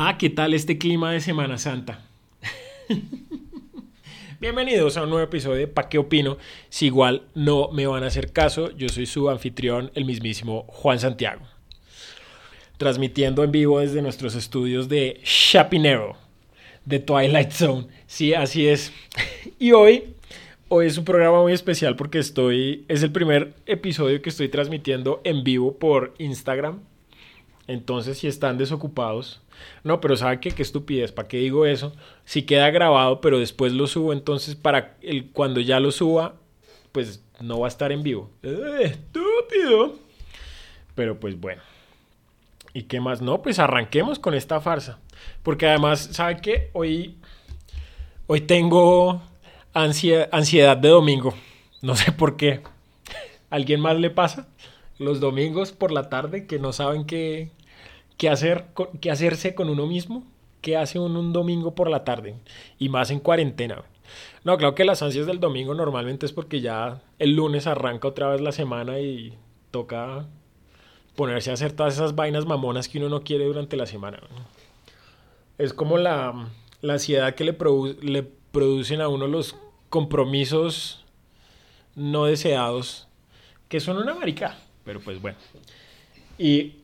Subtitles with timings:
[0.00, 2.06] Ah, ¿qué tal este clima de Semana Santa?
[4.40, 6.38] Bienvenidos a un nuevo episodio de Pa' qué opino.
[6.68, 11.00] Si igual no me van a hacer caso, yo soy su anfitrión, el mismísimo Juan
[11.00, 11.42] Santiago.
[12.76, 16.16] Transmitiendo en vivo desde nuestros estudios de Chapinero,
[16.84, 17.88] de Twilight Zone.
[18.06, 18.92] Sí, así es.
[19.58, 20.14] Y hoy,
[20.68, 25.20] hoy es un programa muy especial porque estoy, es el primer episodio que estoy transmitiendo
[25.24, 26.82] en vivo por Instagram.
[27.66, 29.42] Entonces, si están desocupados,
[29.84, 30.50] no, pero ¿sabe qué?
[30.50, 31.94] Qué estupidez, ¿para qué digo eso?
[32.24, 34.96] Si queda grabado, pero después lo subo, entonces para
[35.32, 36.34] cuando ya lo suba,
[36.92, 38.30] pues no va a estar en vivo.
[38.42, 39.96] ¡Eh, estúpido.
[40.94, 41.62] Pero pues bueno.
[42.74, 43.22] ¿Y qué más?
[43.22, 44.98] No, pues arranquemos con esta farsa.
[45.42, 46.70] Porque además, ¿sabe qué?
[46.72, 47.16] Hoy,
[48.26, 49.22] hoy tengo
[49.72, 51.34] ansiedad de domingo.
[51.82, 52.62] No sé por qué.
[53.50, 54.48] ¿Alguien más le pasa?
[54.98, 57.50] Los domingos por la tarde que no saben qué,
[58.18, 58.66] qué, hacer,
[59.00, 60.24] qué hacerse con uno mismo,
[60.60, 62.34] qué hace uno un domingo por la tarde
[62.78, 63.84] y más en cuarentena.
[64.44, 68.28] No, claro que las ansias del domingo normalmente es porque ya el lunes arranca otra
[68.28, 69.34] vez la semana y
[69.70, 70.26] toca
[71.16, 74.20] ponerse a hacer todas esas vainas mamonas que uno no quiere durante la semana.
[75.56, 76.48] Es como la,
[76.80, 77.56] la ansiedad que le,
[78.02, 79.56] le producen a uno los
[79.88, 81.04] compromisos
[81.94, 83.08] no deseados,
[83.68, 85.36] que son una marica, pero pues bueno.
[86.38, 86.76] Y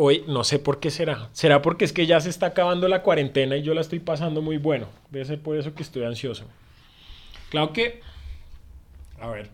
[0.00, 1.28] hoy no sé por qué será.
[1.32, 4.40] ¿Será porque es que ya se está acabando la cuarentena y yo la estoy pasando
[4.40, 4.86] muy bueno?
[5.10, 6.44] Debe ser por eso que estoy ansioso.
[7.50, 8.00] Claro que,
[9.20, 9.50] a ver,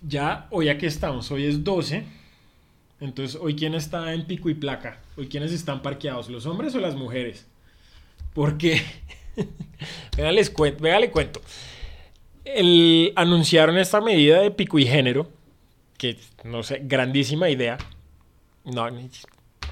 [0.00, 2.04] ya hoy aquí estamos, hoy es 12.
[3.00, 4.98] Entonces, hoy quién está en pico y placa?
[5.18, 7.46] Hoy quiénes están parqueados, los hombres o las mujeres?
[8.32, 8.82] Porque,
[10.16, 11.42] venga, les cuento, venga, le cuento.
[12.46, 15.28] El, anunciaron esta medida de pico y género,
[15.98, 17.76] que no sé, grandísima idea.
[18.64, 18.88] No,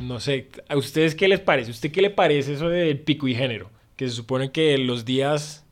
[0.00, 1.70] no sé, ¿a ustedes qué les parece?
[1.70, 3.70] ¿Usted qué le parece eso del pico y género?
[3.96, 5.64] Que se supone que los días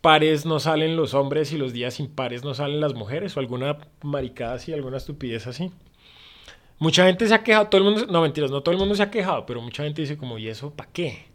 [0.00, 3.78] pares no salen los hombres y los días impares no salen las mujeres o alguna
[4.02, 5.70] maricada así, alguna estupidez así.
[6.78, 9.04] Mucha gente se ha quejado, todo el mundo, no mentiras, no todo el mundo se
[9.04, 11.26] ha quejado, pero mucha gente dice como, ¿y eso para qué?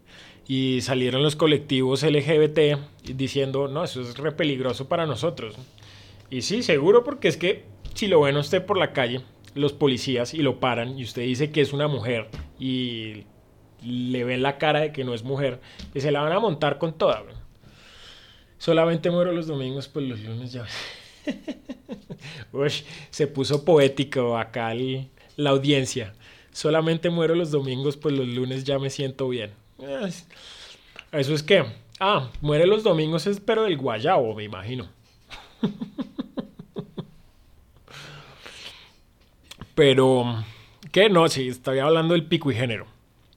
[0.46, 5.56] Y salieron los colectivos LGBT diciendo, no, eso es re peligroso para nosotros.
[6.30, 7.64] Y sí, seguro, porque es que
[7.94, 9.22] si lo ven usted por la calle,
[9.58, 12.30] los policías y lo paran y usted dice que es una mujer
[12.60, 13.26] y
[13.82, 15.60] le ven la cara de que no es mujer,
[15.94, 17.24] y se la van a montar con toda.
[18.58, 20.66] Solamente muero los domingos, pues los lunes ya.
[22.52, 22.72] Uy,
[23.12, 24.74] se puso poético acá
[25.36, 26.14] la audiencia.
[26.52, 29.52] Solamente muero los domingos, pues los lunes ya me siento bien.
[31.12, 31.64] Eso es que,
[32.00, 34.88] ah, muere los domingos es pero del guayabo, me imagino.
[39.78, 40.44] Pero,
[40.92, 41.08] ¿qué?
[41.08, 42.88] No, sí, estaba hablando del pico y género.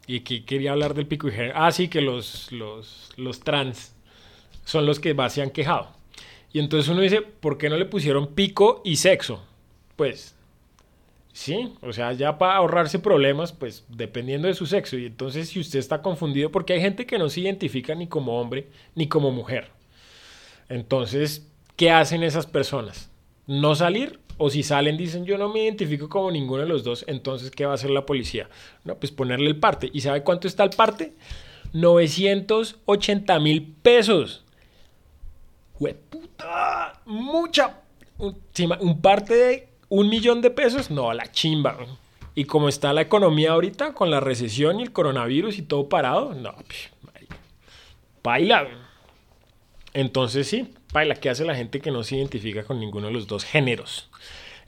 [0.07, 1.53] Y que quería hablar del pico y género.
[1.55, 3.95] Ah, sí, que los, los, los trans
[4.65, 5.91] son los que más se han quejado.
[6.51, 9.45] Y entonces uno dice, ¿por qué no le pusieron pico y sexo?
[9.97, 10.35] Pues,
[11.35, 14.97] sí, o sea, ya para ahorrarse problemas, pues dependiendo de su sexo.
[14.97, 18.41] Y entonces si usted está confundido, porque hay gente que no se identifica ni como
[18.41, 19.69] hombre ni como mujer.
[20.71, 21.47] Entonces,
[21.77, 23.11] ¿qué hacen esas personas?
[23.47, 27.05] ¿No salir o si salen, dicen, yo no me identifico como ninguno de los dos,
[27.07, 28.49] entonces, ¿qué va a hacer la policía?
[28.85, 29.91] No, pues ponerle el parte.
[29.93, 31.13] ¿Y sabe cuánto está el parte?
[31.75, 34.43] 980 mil pesos.
[35.79, 37.03] ¡Hueputa!
[37.05, 37.83] Mucha.
[38.17, 40.91] Un, parte de un millón de pesos.
[40.91, 41.77] No, la chimba.
[42.35, 46.33] Y como está la economía ahorita, con la recesión y el coronavirus y todo parado,
[46.33, 46.55] no,
[48.23, 48.67] baila.
[49.93, 53.27] Entonces sí, baila, ¿qué hace la gente que no se identifica con ninguno de los
[53.27, 54.09] dos géneros?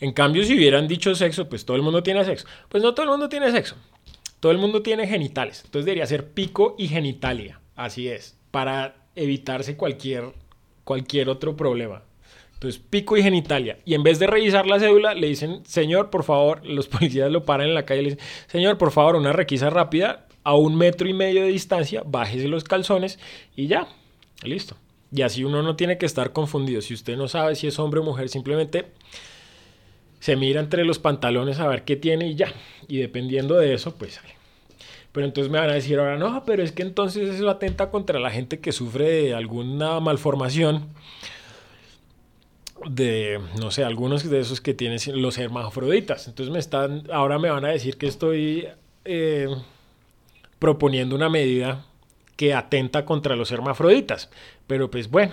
[0.00, 2.46] En cambio, si hubieran dicho sexo, pues todo el mundo tiene sexo.
[2.68, 3.76] Pues no todo el mundo tiene sexo.
[4.40, 5.62] Todo el mundo tiene genitales.
[5.64, 7.60] Entonces debería ser pico y genitalia.
[7.76, 8.36] Así es.
[8.50, 10.32] Para evitarse cualquier,
[10.82, 12.02] cualquier otro problema.
[12.54, 13.78] Entonces, pico y genitalia.
[13.84, 17.44] Y en vez de revisar la cédula, le dicen, señor, por favor, los policías lo
[17.44, 20.76] paran en la calle y le dicen, señor, por favor, una requisa rápida, a un
[20.76, 23.18] metro y medio de distancia, bájese los calzones
[23.54, 23.86] y ya,
[24.42, 24.76] listo.
[25.14, 26.80] Y así uno no tiene que estar confundido.
[26.80, 28.86] Si usted no sabe si es hombre o mujer, simplemente
[30.20, 32.52] se mira entre los pantalones a ver qué tiene y ya.
[32.88, 34.20] Y dependiendo de eso, pues...
[35.12, 38.18] Pero entonces me van a decir ahora, no, pero es que entonces eso atenta contra
[38.18, 40.88] la gente que sufre de alguna malformación.
[42.88, 46.28] De, no sé, algunos de esos que tienen los hermafroditas.
[46.28, 48.68] Entonces me están, ahora me van a decir que estoy
[49.04, 49.48] eh,
[50.58, 51.84] proponiendo una medida
[52.42, 54.28] que atenta contra los hermafroditas.
[54.66, 55.32] Pero pues bueno,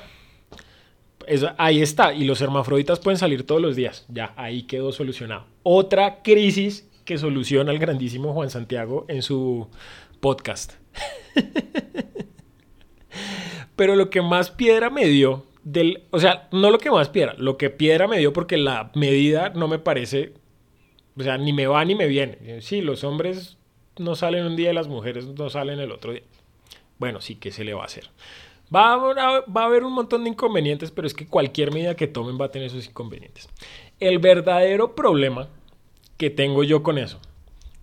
[1.57, 2.13] ahí está.
[2.13, 4.05] Y los hermafroditas pueden salir todos los días.
[4.09, 5.47] Ya, ahí quedó solucionado.
[5.63, 9.69] Otra crisis que soluciona el grandísimo Juan Santiago en su
[10.19, 10.73] podcast.
[13.75, 17.33] Pero lo que más piedra me dio del, o sea, no lo que más piedra,
[17.39, 20.33] lo que piedra me dio porque la medida no me parece,
[21.17, 22.61] o sea, ni me va ni me viene.
[22.61, 23.57] Sí, los hombres
[23.97, 26.21] no salen un día y las mujeres no salen el otro día.
[26.99, 28.09] Bueno, sí, ¿qué se le va a hacer?
[28.73, 32.45] Va a, haber un montón de inconvenientes, pero es que cualquier medida que tomen va
[32.45, 33.49] a tener esos inconvenientes.
[33.99, 35.47] El verdadero problema
[36.17, 37.19] que tengo yo con eso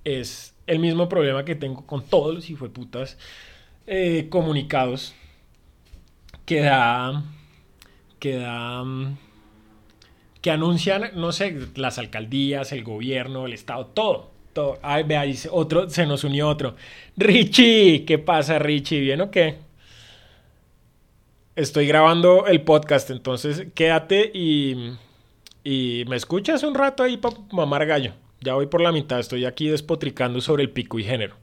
[0.05, 3.19] es el mismo problema que tengo con todos los hijueputas
[3.87, 5.15] eh, comunicados
[6.45, 7.25] que da,
[8.21, 8.85] que da,
[10.41, 14.36] que anuncian, no sé, las alcaldías, el gobierno, el estado, todo.
[14.83, 16.77] Ay, vea, dice, otro, se nos unió otro.
[17.17, 19.01] Richie, ¿qué pasa, Richie?
[19.01, 19.57] ¿Bien o qué?
[21.55, 24.93] Estoy grabando el podcast, entonces quédate y,
[25.65, 28.13] y me escuchas un rato ahí para mamar gallo.
[28.41, 31.37] Ya voy por la mitad, estoy aquí despotricando sobre el pico y género.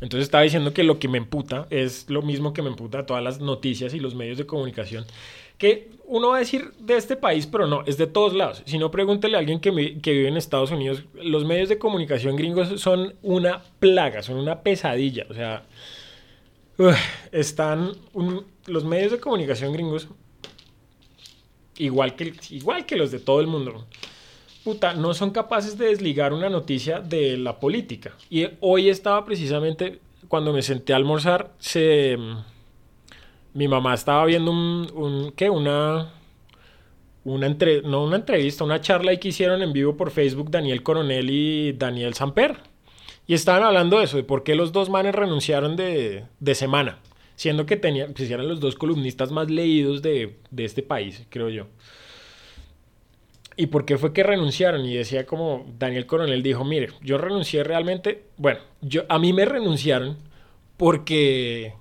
[0.00, 3.22] Entonces estaba diciendo que lo que me emputa es lo mismo que me emputa todas
[3.22, 5.04] las noticias y los medios de comunicación.
[5.60, 8.64] Que uno va a decir de este país, pero no, es de todos lados.
[8.66, 11.04] Si no, pregúntele a alguien que, vive en Estados Unidos.
[11.14, 15.26] Los medios de comunicación gringos son una plaga, son una pesadilla.
[15.30, 15.62] O sea,
[17.30, 17.92] están
[18.66, 20.08] los medios de comunicación gringos
[21.76, 23.86] igual que, igual que los de todo el mundo
[24.64, 28.14] puta, no son capaces de desligar una noticia de la política.
[28.28, 32.18] Y hoy estaba precisamente, cuando me senté a almorzar, se,
[33.54, 35.50] mi mamá estaba viendo un, ¿qué?
[35.50, 36.12] Una,
[37.24, 41.30] una entre, no una entrevista, una charla que hicieron en vivo por Facebook Daniel Coronel
[41.30, 42.58] y Daniel Samper.
[43.26, 46.98] Y estaban hablando de eso, de por qué los dos manes renunciaron de, de semana,
[47.36, 51.48] siendo que tenían, pues eran los dos columnistas más leídos de, de este país, creo
[51.48, 51.66] yo.
[53.56, 54.86] ¿Y por qué fue que renunciaron?
[54.86, 59.44] Y decía como Daniel Coronel dijo, mire, yo renuncié realmente, bueno, yo, a mí me
[59.44, 60.16] renunciaron
[60.76, 61.74] porque,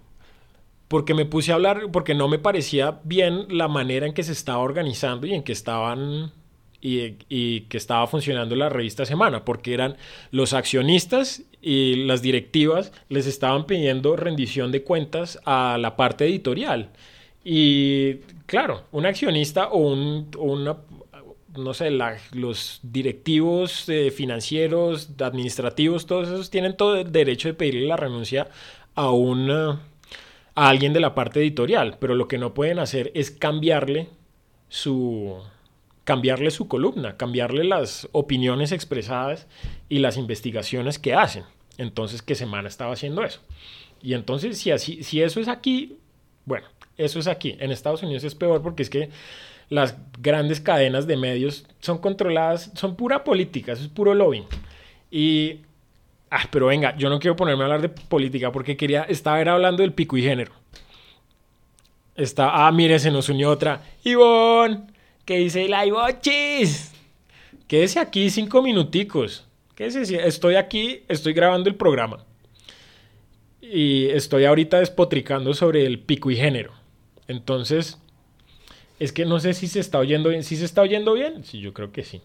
[0.89, 4.33] porque me puse a hablar, porque no me parecía bien la manera en que se
[4.33, 6.33] estaba organizando y en que estaban
[6.81, 9.97] y, y, que estaba funcionando la revista Semana, porque eran
[10.31, 16.89] los accionistas y las directivas les estaban pidiendo rendición de cuentas a la parte editorial.
[17.43, 18.15] Y
[18.45, 20.77] claro, un accionista o, un, o una,
[21.55, 27.87] no sé, los directivos eh, financieros, administrativos, todos esos tienen todo el derecho de pedirle
[27.87, 28.47] la renuncia
[28.95, 29.79] a un
[30.59, 34.09] a alguien de la parte editorial, pero lo que no pueden hacer es cambiarle
[34.67, 35.37] su
[36.03, 39.47] cambiarle su columna, cambiarle las opiniones expresadas
[39.87, 41.43] y las investigaciones que hacen.
[41.77, 43.39] Entonces, ¿qué semana estaba haciendo eso?
[44.01, 45.97] Y entonces, si así, si eso es aquí,
[46.45, 46.67] bueno,
[46.97, 47.55] eso es aquí.
[47.59, 49.11] En Estados Unidos es peor porque es que
[49.69, 54.47] las grandes cadenas de medios son controladas, son pura política, eso es puro lobbying.
[55.09, 55.59] Y,
[56.31, 59.83] ah, pero venga, yo no quiero ponerme a hablar de política porque quería, estaba hablando
[59.83, 60.53] del pico y género.
[62.15, 63.81] Está, ah, mire, se nos unió otra.
[64.03, 64.87] Ivonne,
[65.25, 66.91] que dice la Ibochis.
[67.67, 69.45] Quédese aquí cinco minuticos.
[69.75, 72.25] Quédese, estoy aquí, estoy grabando el programa.
[73.61, 76.73] Y estoy ahorita despotricando sobre el pico y género.
[77.27, 77.97] Entonces,
[78.99, 80.43] es que no sé si se está oyendo bien.
[80.43, 81.43] ¿Sí se está oyendo bien?
[81.45, 82.21] Sí, yo creo que sí.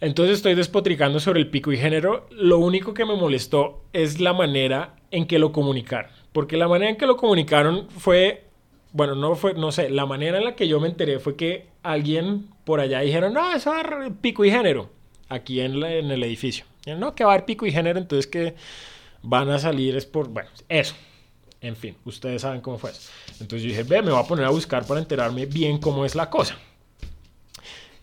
[0.00, 2.26] Entonces estoy despotricando sobre el pico y género.
[2.30, 6.10] Lo único que me molestó es la manera en que lo comunicaron.
[6.32, 8.44] Porque la manera en que lo comunicaron fue,
[8.92, 11.66] bueno, no fue, no sé, la manera en la que yo me enteré fue que
[11.82, 14.90] alguien por allá dijeron, no, eso va a pico y género,
[15.28, 16.64] aquí en, en el edificio.
[16.96, 18.54] no, que va a haber pico y género, entonces que
[19.22, 20.94] van a salir es por, bueno, eso.
[21.60, 22.90] En fin, ustedes saben cómo fue.
[23.38, 26.14] Entonces yo dije, ve, me voy a poner a buscar para enterarme bien cómo es
[26.14, 26.56] la cosa.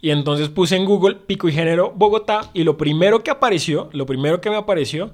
[0.01, 4.05] Y entonces puse en Google pico y género Bogotá y lo primero que apareció, lo
[4.05, 5.13] primero que me apareció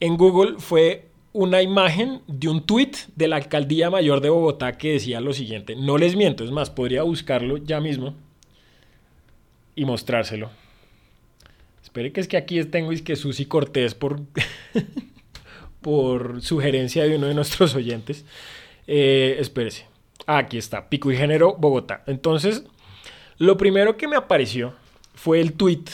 [0.00, 4.92] en Google fue una imagen de un tweet de la alcaldía mayor de Bogotá que
[4.92, 5.76] decía lo siguiente.
[5.76, 8.14] No les miento, es más, podría buscarlo ya mismo
[9.74, 10.50] y mostrárselo.
[11.82, 14.20] Espere que es que aquí tengo es que Susi Cortés por
[15.84, 18.24] por sugerencia de uno de nuestros oyentes.
[18.86, 19.86] Eh, espérese.
[20.26, 22.02] aquí está, Pico y Género, Bogotá.
[22.06, 22.64] Entonces,
[23.38, 24.74] lo primero que me apareció
[25.14, 25.84] fue el tweet,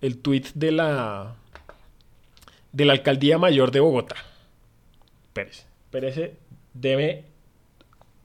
[0.00, 1.36] el tweet de la,
[2.72, 4.16] de la Alcaldía Mayor de Bogotá.
[5.24, 6.36] Espérese, espérese,
[6.74, 7.24] deme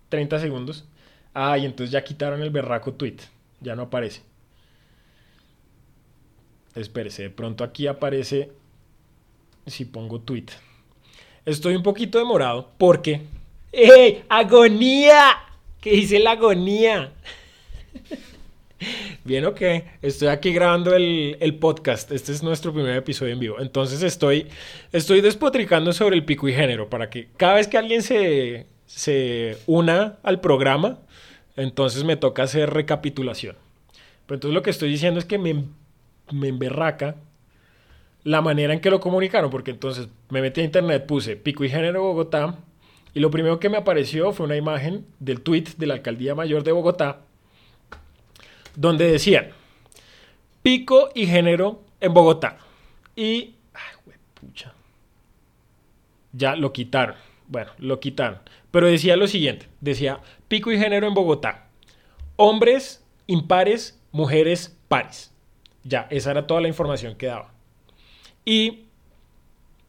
[0.09, 0.85] 30 segundos.
[1.33, 3.17] Ah, y entonces ya quitaron el berraco tweet,
[3.61, 4.21] ya no aparece.
[6.75, 8.51] Espérese, de pronto aquí aparece
[9.67, 10.47] si pongo tweet.
[11.45, 13.21] Estoy un poquito demorado porque...
[13.71, 14.23] ¡Eh!
[14.29, 15.37] ¡Agonía!
[15.79, 17.13] ¿Qué dice la agonía?
[19.23, 19.61] Bien, ok.
[20.01, 22.11] Estoy aquí grabando el, podcast.
[22.11, 23.59] Este es nuestro primer episodio en vivo.
[23.59, 24.47] Entonces estoy,
[24.91, 29.57] estoy despotricando sobre el pico y género para que cada vez que alguien se, se
[29.67, 30.99] una al programa,
[31.55, 33.55] entonces me toca hacer recapitulación.
[34.25, 35.65] Pero entonces lo que estoy diciendo es que me,
[36.31, 37.15] me emberraca
[38.23, 41.69] la manera en que lo comunicaron, porque entonces me metí a internet, puse pico y
[41.69, 42.59] género Bogotá,
[43.13, 46.63] y lo primero que me apareció fue una imagen del tweet de la alcaldía mayor
[46.63, 47.21] de Bogotá,
[48.75, 49.49] donde decían
[50.61, 52.57] pico y género en Bogotá.
[53.15, 53.55] Y.
[53.73, 54.73] Ay, pucha.
[56.33, 57.15] Ya lo quitaron.
[57.47, 58.39] Bueno, lo quitaron.
[58.71, 61.67] Pero decía lo siguiente: decía pico y género en Bogotá.
[62.35, 65.31] Hombres impares, mujeres pares.
[65.83, 67.51] Ya, esa era toda la información que daba.
[68.45, 68.85] Y,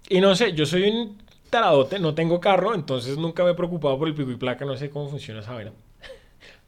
[0.08, 1.18] y no sé, yo soy un
[1.50, 4.76] taradote, no tengo carro, entonces nunca me he preocupado por el pico y placa, no
[4.76, 5.72] sé cómo funciona esa vaina.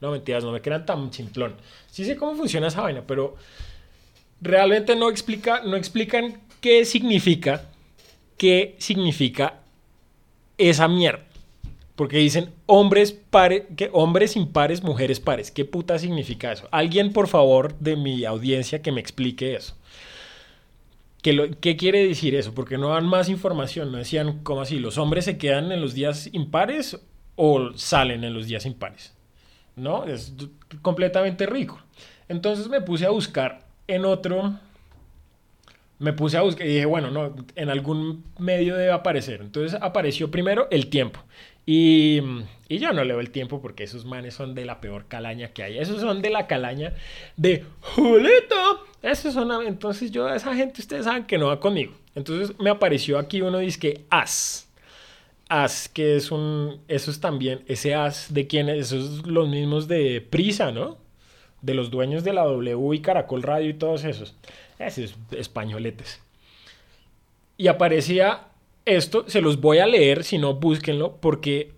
[0.04, 1.56] No, mentiras, no me quedan tan simplón.
[1.90, 3.36] Sí sé cómo funciona esa vaina, pero
[4.40, 7.64] realmente no, explica, no explican qué significa,
[8.36, 9.60] qué significa
[10.58, 11.24] esa mierda.
[11.96, 15.50] Porque dicen hombres, pares, que hombres impares, mujeres pares.
[15.50, 16.68] ¿Qué puta significa eso?
[16.72, 19.76] Alguien, por favor, de mi audiencia que me explique eso.
[21.22, 22.52] ¿Qué, quiere decir eso?
[22.52, 23.90] Porque no dan más información.
[23.90, 24.78] No decían, ¿cómo así?
[24.78, 27.00] ¿Los hombres se quedan en los días impares
[27.36, 29.13] o salen en los días impares?
[29.76, 30.04] ¿No?
[30.04, 30.32] Es
[30.82, 31.80] completamente rico.
[32.28, 34.54] Entonces me puse a buscar en otro.
[35.98, 39.40] Me puse a buscar y dije, bueno, no, en algún medio debe aparecer.
[39.40, 41.20] Entonces apareció primero el tiempo.
[41.66, 42.20] Y,
[42.68, 45.62] y, yo no leo el tiempo porque esos manes son de la peor calaña que
[45.62, 45.78] hay.
[45.78, 46.92] Esos son de la calaña
[47.36, 48.84] de Julito.
[49.00, 51.94] Esos son, entonces yo esa gente ustedes saben que no va conmigo.
[52.14, 54.63] Entonces me apareció aquí uno dice que as.
[55.62, 59.88] As, que es un, eso es también, ese as de quién es, esos los mismos
[59.88, 60.98] de Prisa, ¿no?
[61.62, 64.34] De los dueños de la W y Caracol Radio y todos esos.
[64.78, 66.20] Esos españoletes.
[67.56, 68.48] Y aparecía
[68.84, 71.72] esto se los voy a leer, si no, búsquenlo, porque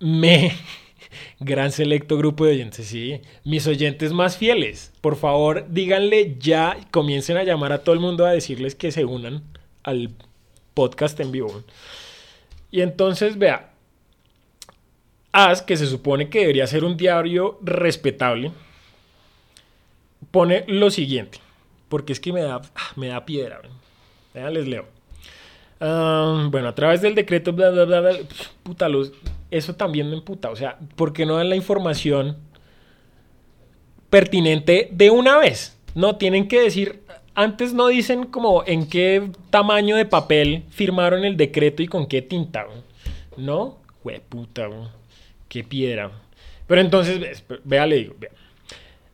[0.00, 0.52] me...
[1.38, 3.20] Gran selecto grupo de oyentes, sí.
[3.44, 8.26] Mis oyentes más fieles, por favor, díganle ya, comiencen a llamar a todo el mundo
[8.26, 9.44] a decirles que se unan
[9.84, 10.10] al
[10.74, 11.62] podcast en vivo.
[12.74, 13.70] Y entonces, vea,
[15.30, 18.50] As, que se supone que debería ser un diario respetable,
[20.32, 21.38] pone lo siguiente,
[21.88, 23.60] porque es que me da, ah, me da piedra.
[24.34, 24.86] Vean, les leo.
[25.78, 28.10] Ah, bueno, a través del decreto, bla, bla, bla,
[28.64, 28.88] puta,
[29.52, 30.50] eso también me emputa.
[30.50, 32.38] O sea, ¿por qué no dan la información
[34.10, 35.78] pertinente de una vez?
[35.94, 37.03] No, tienen que decir,
[37.34, 42.22] antes no dicen como en qué tamaño de papel firmaron el decreto y con qué
[42.22, 42.66] tinta.
[43.36, 43.78] ¿No?
[44.02, 44.68] Hue puta,
[45.48, 46.10] qué piedra.
[46.66, 48.14] Pero entonces, vea, le digo.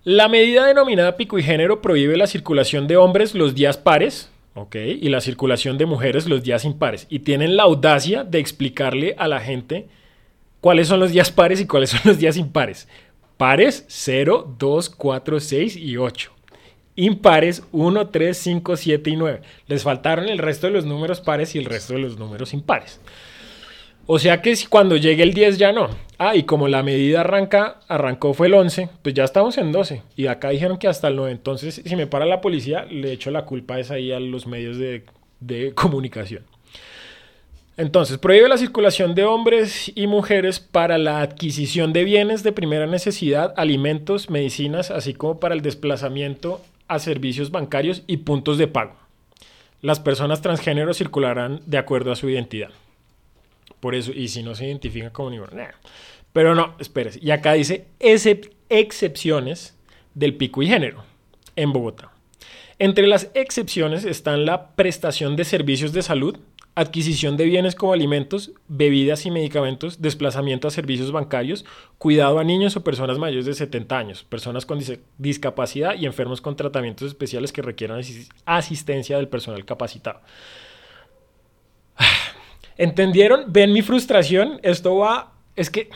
[0.05, 4.77] La medida denominada pico y género prohíbe la circulación de hombres los días pares, ¿ok?
[4.77, 7.07] Y la circulación de mujeres los días impares.
[7.11, 9.89] Y tienen la audacia de explicarle a la gente
[10.61, 12.89] cuáles son los días pares y cuáles son los días impares.
[13.37, 16.33] Pares 0, 2, 4, 6 y 8.
[17.00, 19.40] Impares 1, 3, 5, 7 y 9.
[19.69, 23.00] Les faltaron el resto de los números pares y el resto de los números impares.
[24.07, 25.88] O sea que si cuando llegue el 10 ya no.
[26.19, 30.02] Ah, y como la medida arranca, arrancó fue el 11, pues ya estamos en 12.
[30.14, 31.33] Y acá dijeron que hasta el 9.
[31.33, 34.76] Entonces, si me para la policía, le echo la culpa esa ahí a los medios
[34.76, 36.42] de comunicación.
[37.78, 42.87] Entonces, prohíbe la circulación de hombres y mujeres para la adquisición de bienes de primera
[42.87, 48.97] necesidad, alimentos, medicinas, así como para el desplazamiento a servicios bancarios y puntos de pago.
[49.80, 52.70] Las personas transgénero circularán de acuerdo a su identidad.
[53.80, 55.49] Por eso, y si no se identifica como negro,
[56.32, 57.18] Pero no, espérese.
[57.23, 57.87] Y acá dice
[58.68, 59.76] excepciones
[60.14, 61.04] del pico y género
[61.56, 62.12] en Bogotá.
[62.78, 66.38] Entre las excepciones están la prestación de servicios de salud,
[66.75, 71.65] adquisición de bienes como alimentos, bebidas y medicamentos, desplazamiento a servicios bancarios,
[71.99, 74.81] cuidado a niños o personas mayores de 70 años, personas con
[75.19, 78.00] discapacidad y enfermos con tratamientos especiales que requieran
[78.45, 80.21] asistencia del personal capacitado.
[82.77, 83.53] ¿Entendieron?
[83.53, 84.61] ¿Ven mi frustración?
[84.62, 85.33] Esto va...
[85.57, 85.91] Es que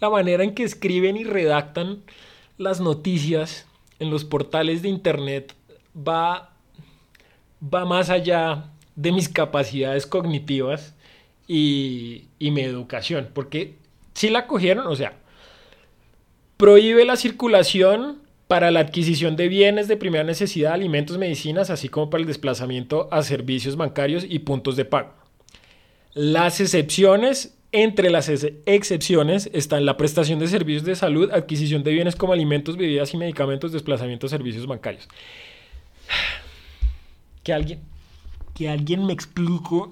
[0.00, 2.02] la manera en que escriben y redactan
[2.58, 3.66] las noticias
[3.98, 5.54] en los portales de internet
[5.96, 6.52] va,
[7.62, 10.94] va más allá de mis capacidades cognitivas
[11.46, 13.28] y, y mi educación.
[13.32, 13.74] Porque
[14.14, 15.14] si la cogieron, o sea,
[16.56, 22.10] prohíbe la circulación para la adquisición de bienes de primera necesidad, alimentos, medicinas, así como
[22.10, 25.14] para el desplazamiento a servicios bancarios y puntos de pago.
[26.12, 32.16] Las excepciones Entre las excepciones están la prestación de servicios de salud, adquisición de bienes
[32.16, 35.08] como alimentos, bebidas y medicamentos, desplazamientos, servicios bancarios.
[37.44, 37.78] Que alguien,
[38.60, 39.86] que alguien me explique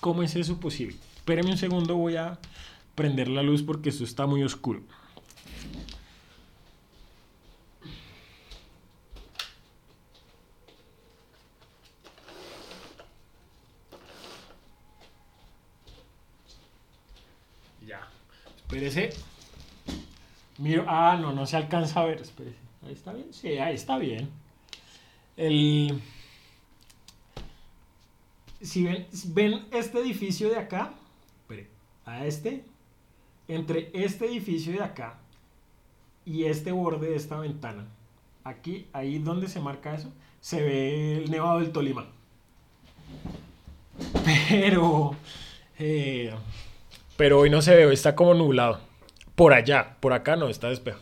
[0.00, 0.94] cómo es eso posible.
[1.16, 2.38] Espéreme un segundo, voy a
[2.94, 4.82] prender la luz porque esto está muy oscuro.
[18.66, 19.10] Espérese.
[20.58, 20.84] Miro.
[20.86, 22.20] Ah, no, no se alcanza a ver.
[22.20, 22.58] Espérese.
[22.86, 23.32] Ahí está bien.
[23.32, 24.28] Sí, ahí está bien.
[25.38, 26.02] El.
[28.62, 30.94] Si ven, este edificio de acá,
[32.04, 32.64] a este,
[33.48, 35.18] entre este edificio de acá
[36.24, 37.86] y este borde de esta ventana,
[38.44, 42.06] aquí, ahí donde se marca eso, se ve el Nevado del Tolima.
[44.48, 45.16] Pero,
[45.78, 46.32] eh,
[47.16, 48.80] pero hoy no se ve, está como nublado.
[49.34, 51.00] Por allá, por acá no, está despejo.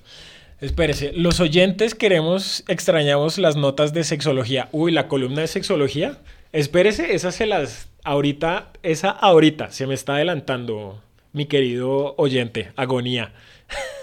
[0.61, 4.69] Espérese, los oyentes queremos, extrañamos las notas de sexología.
[4.73, 6.19] Uy, la columna de sexología.
[6.53, 11.01] Espérese, esa se las, ahorita, esa ahorita, se me está adelantando,
[11.33, 13.33] mi querido oyente, agonía.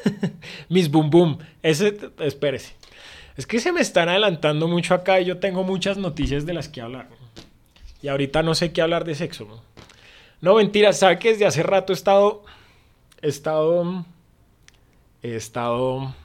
[0.70, 2.74] Mis boom boom, ese, espérese.
[3.36, 6.70] Es que se me están adelantando mucho acá y yo tengo muchas noticias de las
[6.70, 7.08] que hablar.
[8.02, 9.62] Y ahorita no sé qué hablar de sexo.
[10.42, 12.44] No, mentira, sabe que desde hace rato he estado.
[13.22, 14.06] He estado.
[15.22, 16.16] He estado.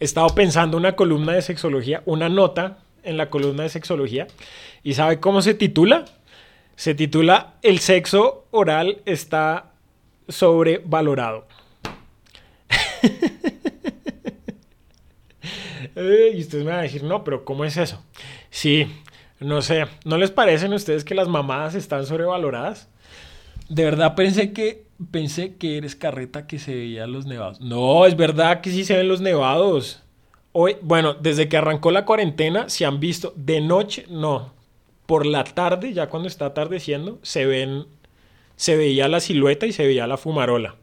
[0.00, 4.26] He estado pensando una columna de sexología, una nota en la columna de sexología.
[4.82, 6.06] ¿Y sabe cómo se titula?
[6.76, 9.72] Se titula El sexo oral está
[10.28, 11.46] sobrevalorado.
[15.94, 18.02] y ustedes me van a decir, no, pero ¿cómo es eso?
[18.50, 18.86] Sí,
[19.40, 22.88] no sé, ¿no les parecen a ustedes que las mamadas están sobrevaloradas?
[23.68, 27.60] De verdad pensé que pensé que eres carreta que se veían los nevados.
[27.60, 30.02] No, es verdad que sí se ven los nevados.
[30.52, 34.52] Hoy, bueno, desde que arrancó la cuarentena se han visto de noche, no.
[35.12, 37.84] Por la tarde, ya cuando está atardeciendo, se ven
[38.56, 40.76] se veía la silueta y se veía la fumarola.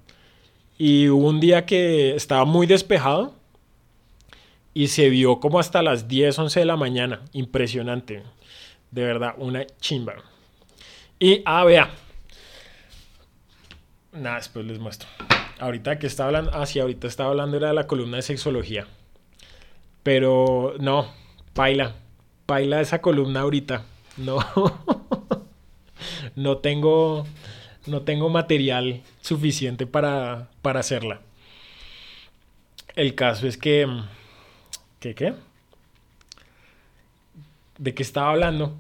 [0.77, 3.33] Y hubo un día que estaba muy despejado
[4.75, 7.21] y se vio como hasta las 10, 11 de la mañana.
[7.33, 8.21] Impresionante.
[8.91, 10.13] De verdad, una chimba.
[11.17, 11.89] Y, ah, vea,
[14.11, 15.09] Nada, después les muestro.
[15.59, 18.85] Ahorita que estaba hablando, ah, sí, ahorita estaba hablando era de la columna de sexología.
[20.03, 21.11] Pero no,
[21.55, 21.95] paila,
[22.45, 23.85] paila esa columna ahorita.
[24.19, 24.39] No,
[26.35, 27.25] no tengo,
[27.87, 31.21] no tengo material suficiente para, para hacerla.
[32.95, 33.87] El caso es que,
[34.99, 35.33] ¿qué qué?
[37.77, 38.75] ¿De qué estaba hablando?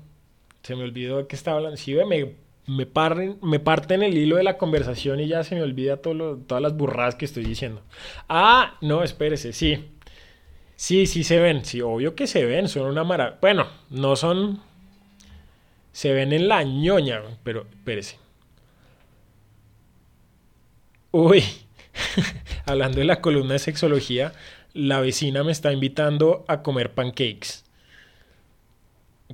[0.63, 1.77] Se me olvidó de qué estaba hablando.
[1.77, 2.35] Sí, me
[2.69, 2.87] me,
[3.41, 6.77] me parten el hilo de la conversación y ya se me olvida todo todas las
[6.77, 7.81] burradas que estoy diciendo.
[8.27, 9.89] Ah, no, espérese, sí.
[10.75, 13.37] Sí, sí se ven, sí, obvio que se ven, son una maravilla.
[13.41, 14.61] Bueno, no son...
[15.91, 18.17] Se ven en la ñoña, pero espérese.
[21.11, 21.43] Uy,
[22.65, 24.33] hablando de la columna de sexología,
[24.73, 27.63] la vecina me está invitando a comer pancakes.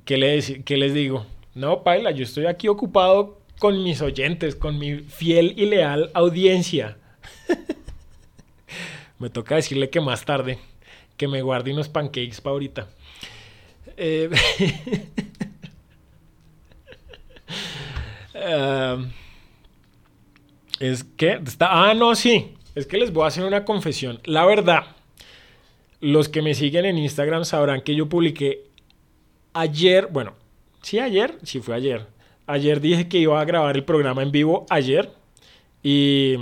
[0.04, 1.26] ¿Qué, le, qué les digo?
[1.54, 6.96] No, Paila, yo estoy aquí ocupado con mis oyentes, con mi fiel y leal audiencia.
[9.18, 10.58] me toca decirle que más tarde,
[11.16, 12.88] que me guarde unos pancakes para ahorita.
[13.96, 14.30] Eh,
[20.80, 21.88] es que está.
[21.88, 22.54] Ah, no, sí.
[22.74, 24.20] Es que les voy a hacer una confesión.
[24.24, 24.84] La verdad,
[26.00, 28.64] los que me siguen en Instagram sabrán que yo publiqué
[29.54, 30.34] ayer, bueno,
[30.86, 32.06] Sí, ayer, sí fue ayer.
[32.46, 35.10] Ayer dije que iba a grabar el programa en vivo ayer
[35.82, 36.36] y,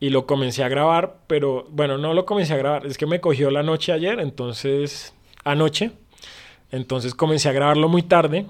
[0.00, 3.20] y lo comencé a grabar, pero bueno, no lo comencé a grabar, es que me
[3.20, 5.90] cogió la noche ayer, entonces, anoche,
[6.70, 8.46] entonces comencé a grabarlo muy tarde,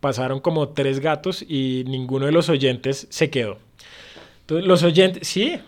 [0.00, 3.58] pasaron como tres gatos y ninguno de los oyentes se quedó.
[4.40, 5.58] Entonces, los oyentes, sí,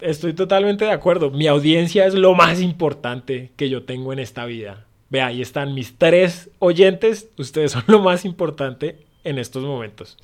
[0.00, 4.44] estoy totalmente de acuerdo, mi audiencia es lo más importante que yo tengo en esta
[4.44, 4.86] vida.
[5.08, 7.30] Vea, ahí están mis tres oyentes.
[7.36, 10.16] Ustedes son lo más importante en estos momentos.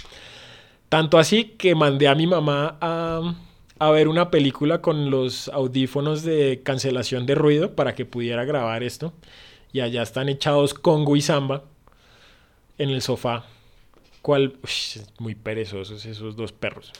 [0.88, 3.34] Tanto así que mandé a mi mamá a,
[3.78, 8.84] a, ver una película con los audífonos de cancelación de ruido para que pudiera grabar
[8.84, 9.12] esto.
[9.72, 11.64] Y allá están echados Congo y Samba
[12.78, 13.44] en el sofá.
[14.22, 14.58] Cual,
[15.18, 16.92] muy perezosos esos dos perros.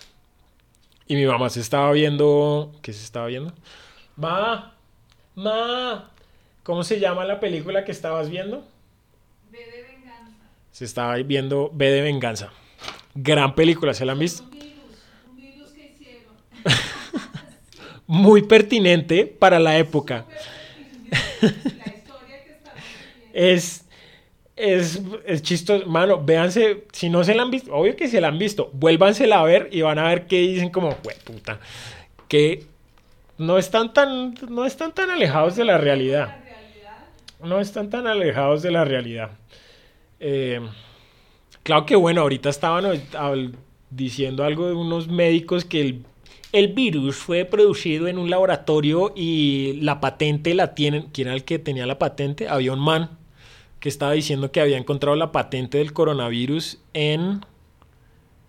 [1.08, 2.72] Y mi mamá se estaba viendo.
[2.82, 3.52] ¿Qué se estaba viendo?
[4.16, 4.74] Ma,
[5.34, 6.10] ma,
[6.66, 8.66] ¿Cómo se llama la película que estabas viendo?
[9.52, 10.42] B de Venganza.
[10.72, 12.50] Se estaba viendo B de Venganza.
[13.14, 14.42] Gran película, ¿se la han visto?
[14.42, 14.74] Un virus,
[15.30, 16.26] un virus que
[18.08, 20.26] muy pertinente para la época.
[21.40, 23.32] La historia que estamos viviendo.
[23.32, 23.85] Es,
[24.56, 25.86] es, es chistoso.
[25.86, 29.40] Mano, véanse, si no se la han visto, obvio que se la han visto, vuélvansela
[29.40, 31.60] a ver y van a ver que dicen como, "Jue puta,
[32.26, 32.64] que
[33.38, 36.36] no están tan, no están tan alejados de la realidad.
[37.42, 39.32] No están tan alejados de la realidad.
[40.20, 40.60] Eh,
[41.62, 42.86] claro que bueno, ahorita estaban
[43.90, 46.04] diciendo algo de unos médicos que el,
[46.52, 51.08] el virus fue producido en un laboratorio y la patente la tienen.
[51.12, 52.48] ¿Quién era el que tenía la patente?
[52.48, 53.10] Había un man
[53.88, 57.44] estaba diciendo que había encontrado la patente del coronavirus en...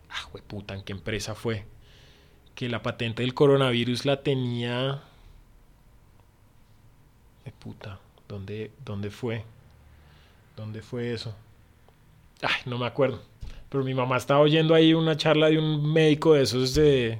[0.09, 1.65] Ah, puta, ¿en qué empresa fue?
[2.55, 5.01] Que la patente del coronavirus la tenía...
[7.45, 9.43] Eh, puta, ¿dónde, ¿dónde fue?
[10.55, 11.35] ¿Dónde fue eso?
[12.41, 13.21] Ay, no me acuerdo.
[13.69, 17.19] Pero mi mamá estaba oyendo ahí una charla de un médico de esos de...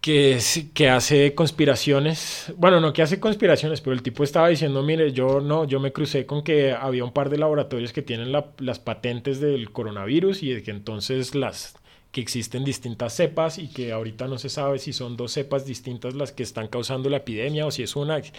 [0.00, 2.52] Que, es- que hace conspiraciones.
[2.56, 5.92] Bueno, no que hace conspiraciones, pero el tipo estaba diciendo, mire, yo no, yo me
[5.92, 10.42] crucé con que había un par de laboratorios que tienen la- las patentes del coronavirus
[10.42, 11.74] y que entonces las
[12.12, 16.14] que existen distintas cepas y que ahorita no se sabe si son dos cepas distintas
[16.14, 18.14] las que están causando la epidemia o si es una.
[18.16, 18.32] Ay,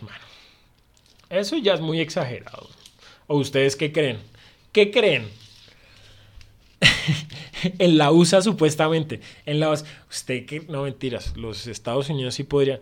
[0.00, 0.24] mano.
[1.30, 2.68] Eso ya es muy exagerado.
[3.26, 4.18] ¿O ustedes qué creen?
[4.72, 5.28] ¿Qué creen?
[7.78, 9.20] en la USA supuestamente.
[9.46, 9.86] En la USA.
[10.10, 12.80] Usted que no mentiras, los Estados Unidos sí podrían.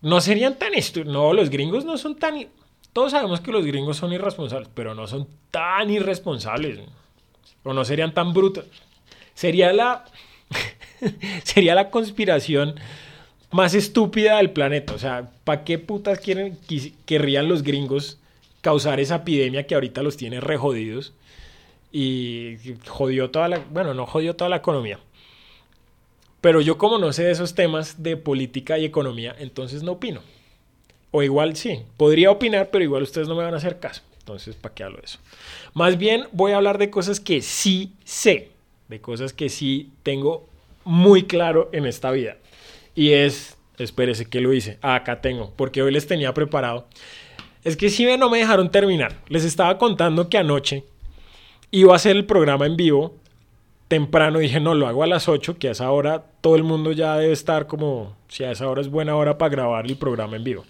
[0.00, 2.46] No serían tan estu- No, los gringos no son tan.
[2.92, 6.80] Todos sabemos que los gringos son irresponsables, pero no son tan irresponsables.
[7.62, 8.64] O no serían tan brutos.
[9.34, 10.04] Sería la.
[11.44, 12.74] sería la conspiración
[13.50, 14.94] más estúpida del planeta.
[14.94, 16.58] O sea, ¿para qué putas quieren,
[17.06, 18.18] querrían los gringos
[18.60, 21.12] causar esa epidemia que ahorita los tiene re jodidos?
[21.92, 22.56] Y
[22.88, 23.58] jodió toda la.
[23.70, 24.98] Bueno, no jodió toda la economía.
[26.40, 30.20] Pero yo, como no sé de esos temas de política y economía, entonces no opino.
[31.12, 34.02] O igual sí, podría opinar, pero igual ustedes no me van a hacer caso.
[34.18, 35.18] Entonces, ¿para qué hablo de eso?
[35.74, 38.50] Más bien voy a hablar de cosas que sí sé,
[38.88, 40.48] de cosas que sí tengo
[40.84, 42.38] muy claro en esta vida.
[42.94, 46.86] Y es, espérese que lo hice, Ah, acá tengo, porque hoy les tenía preparado.
[47.62, 49.20] Es que si ven, no me dejaron terminar.
[49.28, 50.84] Les estaba contando que anoche
[51.72, 53.16] iba a hacer el programa en vivo
[53.88, 54.38] temprano.
[54.38, 57.16] Dije, no, lo hago a las 8, que a esa hora todo el mundo ya
[57.16, 60.44] debe estar como, si a esa hora es buena hora para grabar el programa en
[60.44, 60.64] vivo.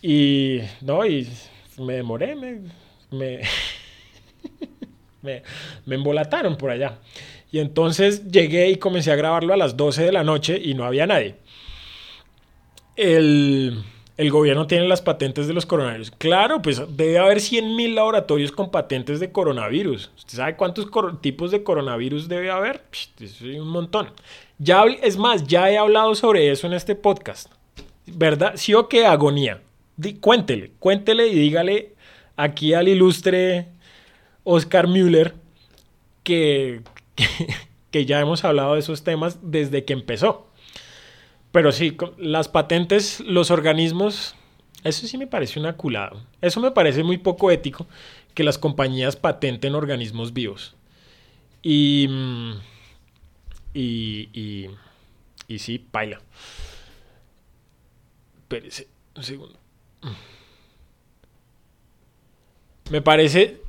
[0.00, 1.28] Y no, y
[1.78, 2.60] me demoré, me,
[3.10, 3.40] me,
[5.22, 5.42] me,
[5.84, 6.98] me embolataron por allá.
[7.50, 10.84] Y entonces llegué y comencé a grabarlo a las 12 de la noche y no
[10.84, 11.34] había nadie.
[12.94, 13.82] El,
[14.18, 16.10] el gobierno tiene las patentes de los coronavirus.
[16.10, 20.10] Claro, pues debe haber 100.000 laboratorios con patentes de coronavirus.
[20.16, 20.88] ¿Usted sabe cuántos
[21.20, 22.82] tipos de coronavirus debe haber?
[23.20, 24.10] Es un montón.
[24.58, 27.50] Ya, es más, ya he hablado sobre eso en este podcast.
[28.06, 28.52] ¿Verdad?
[28.56, 29.62] ¿Sí o qué agonía?
[29.96, 31.94] Di- cuéntele, cuéntele y dígale
[32.36, 33.68] aquí al ilustre
[34.42, 35.34] Oscar Müller
[36.24, 36.82] que,
[37.92, 40.47] que ya hemos hablado de esos temas desde que empezó.
[41.52, 44.34] Pero sí, las patentes, los organismos,
[44.84, 46.12] eso sí me parece una culada.
[46.40, 47.86] Eso me parece muy poco ético
[48.34, 50.76] que las compañías patenten organismos vivos.
[51.62, 52.52] Y, mm,
[53.74, 54.70] y, y,
[55.48, 56.20] y sí, paila.
[58.42, 59.58] Espérese un segundo.
[62.90, 63.60] Me parece,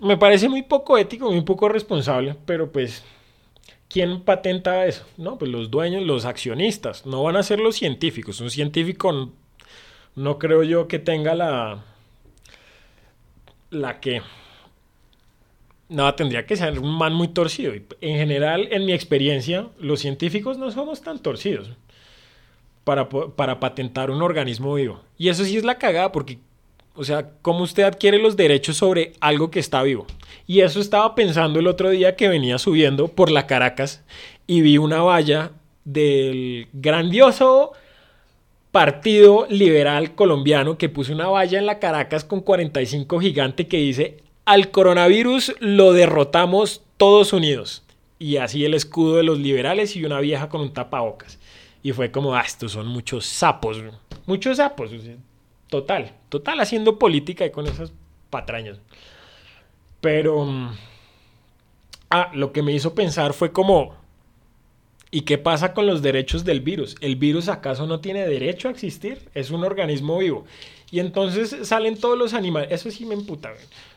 [0.00, 3.02] me parece muy poco ético, muy poco responsable, pero pues
[3.94, 5.06] ¿Quién patenta eso?
[5.16, 8.40] No, pues los dueños, los accionistas, no van a ser los científicos.
[8.40, 9.30] Un científico
[10.16, 11.84] no creo yo que tenga la
[13.70, 14.20] la que
[15.88, 17.72] no tendría que ser un man muy torcido.
[17.72, 21.70] En general, en mi experiencia, los científicos no somos tan torcidos
[22.82, 25.02] para, para patentar un organismo vivo.
[25.18, 26.40] Y eso sí es la cagada porque
[26.94, 30.06] o sea, cómo usted adquiere los derechos sobre algo que está vivo.
[30.46, 34.04] Y eso estaba pensando el otro día que venía subiendo por la Caracas
[34.46, 35.50] y vi una valla
[35.84, 37.72] del grandioso
[38.70, 44.18] Partido Liberal Colombiano que puso una valla en la Caracas con 45 gigante que dice,
[44.44, 47.82] al coronavirus lo derrotamos todos unidos.
[48.18, 51.38] Y así el escudo de los liberales y una vieja con un tapabocas.
[51.82, 53.82] Y fue como, ah, estos son muchos sapos,
[54.26, 54.90] muchos sapos.
[54.92, 55.33] o
[55.74, 57.92] Total, total haciendo política y con esas
[58.30, 58.78] patrañas.
[60.00, 60.44] Pero...
[60.44, 60.70] mm,
[62.16, 63.96] Ah, lo que me hizo pensar fue como...
[65.10, 66.94] ¿Y qué pasa con los derechos del virus?
[67.00, 69.18] ¿El virus acaso no tiene derecho a existir?
[69.34, 70.44] Es un organismo vivo.
[70.92, 72.70] Y entonces salen todos los animales...
[72.70, 73.52] Eso sí me emputa.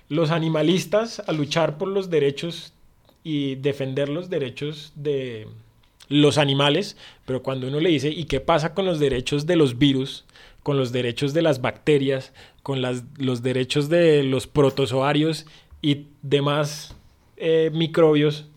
[0.10, 2.74] Los animalistas a luchar por los derechos
[3.24, 5.48] y defender los derechos de...
[6.10, 9.78] los animales, pero cuando uno le dice, ¿y qué pasa con los derechos de los
[9.78, 10.26] virus,
[10.68, 15.46] con los derechos de las bacterias, con las, los derechos de los protozoarios
[15.82, 16.94] y demás
[17.38, 18.50] eh, microbios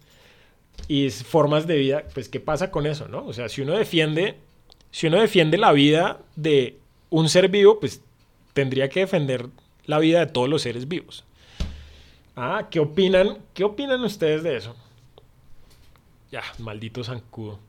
[0.89, 2.03] y formas de vida?
[2.13, 3.25] Pues, ¿qué pasa con eso, no?
[3.27, 4.39] O sea, si uno defiende,
[4.91, 6.79] si uno defiende la vida de
[7.11, 8.03] un ser vivo, pues
[8.55, 9.47] tendría que defender
[9.87, 11.23] la vida de todos los seres vivos.
[12.35, 13.39] Ah, ¿qué opinan?
[13.55, 14.75] ¿Qué opinan ustedes de eso?
[16.33, 17.61] Ya, maldito zancudo.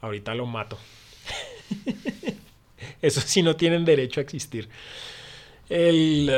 [0.00, 0.78] Ahorita lo mato.
[3.02, 4.68] Eso sí no tienen derecho a existir.
[5.68, 6.30] El,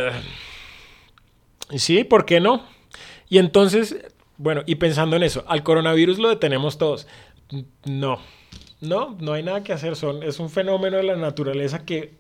[1.73, 2.67] uh, sí, ¿por qué no?
[3.29, 3.97] Y entonces,
[4.37, 7.07] bueno, y pensando en eso, al coronavirus lo detenemos todos.
[7.85, 8.21] No,
[8.81, 9.97] no, no hay nada que hacer.
[9.97, 12.15] Son, es un fenómeno de la naturaleza que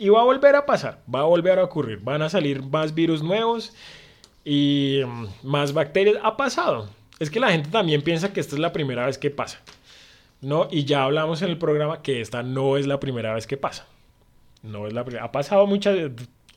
[0.00, 2.00] va a volver a pasar, va a volver a ocurrir.
[2.00, 3.72] Van a salir más virus nuevos
[4.44, 6.16] y mm, más bacterias.
[6.22, 6.88] Ha pasado.
[7.18, 9.60] Es que la gente también piensa que esta es la primera vez que pasa.
[10.42, 10.68] ¿No?
[10.70, 13.86] Y ya hablamos en el programa que esta no es la primera vez que pasa.
[14.62, 15.24] No es la primera.
[15.24, 15.96] Ha pasado muchas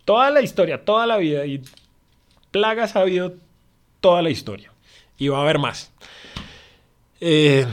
[0.04, 1.62] toda la historia, toda la vida y
[2.52, 3.34] plagas ha habido
[4.02, 4.72] toda la historia.
[5.18, 5.94] Y va a haber más.
[7.22, 7.66] Eh,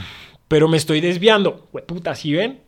[0.47, 1.67] pero me estoy desviando.
[1.85, 2.61] Puta, si ven,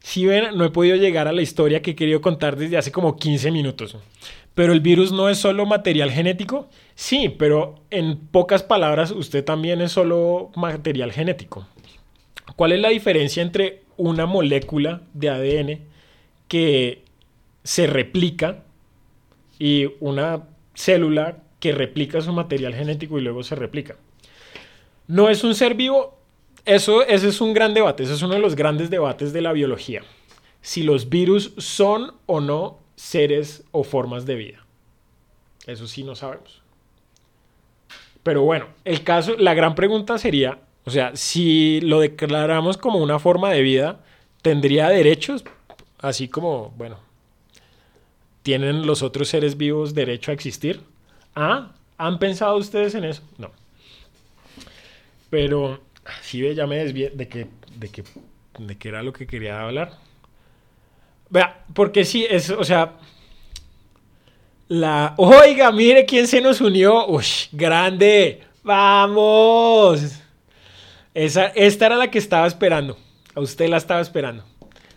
[0.00, 2.92] si ven, no he podido llegar a la historia que he querido contar desde hace
[2.92, 3.96] como 15 minutos.
[4.54, 6.68] Pero el virus no es solo material genético.
[6.94, 11.66] Sí, pero en pocas palabras, usted también es solo material genético.
[12.56, 15.80] ¿Cuál es la diferencia entre una molécula de ADN
[16.48, 17.04] que
[17.64, 18.64] se replica
[19.58, 23.96] y una célula que replica su material genético y luego se replica?
[25.06, 26.18] No es un ser vivo.
[26.64, 28.02] Eso, ese es un gran debate.
[28.02, 30.02] Ese es uno de los grandes debates de la biología.
[30.60, 34.66] Si los virus son o no seres o formas de vida.
[35.66, 36.62] Eso sí no sabemos.
[38.22, 43.18] Pero bueno, el caso, la gran pregunta sería, o sea, si lo declaramos como una
[43.18, 44.00] forma de vida,
[44.42, 45.44] ¿tendría derechos?
[45.98, 46.98] Así como, bueno,
[48.42, 50.80] ¿tienen los otros seres vivos derecho a existir?
[51.36, 51.70] ¿Ah?
[51.98, 53.22] ¿Han pensado ustedes en eso?
[53.38, 53.52] No.
[55.30, 55.80] Pero,
[56.22, 58.02] sí, ya me desvié de que, de que,
[58.58, 59.92] de que era lo que quería hablar.
[61.30, 62.96] Vea, porque sí, es, o sea,
[64.66, 65.14] la...
[65.16, 67.06] Oiga, mire quién se nos unió.
[67.06, 68.42] Uy, grande.
[68.64, 70.21] Vamos.
[71.14, 72.98] Esa, esta era la que estaba esperando.
[73.34, 74.44] A usted la estaba esperando.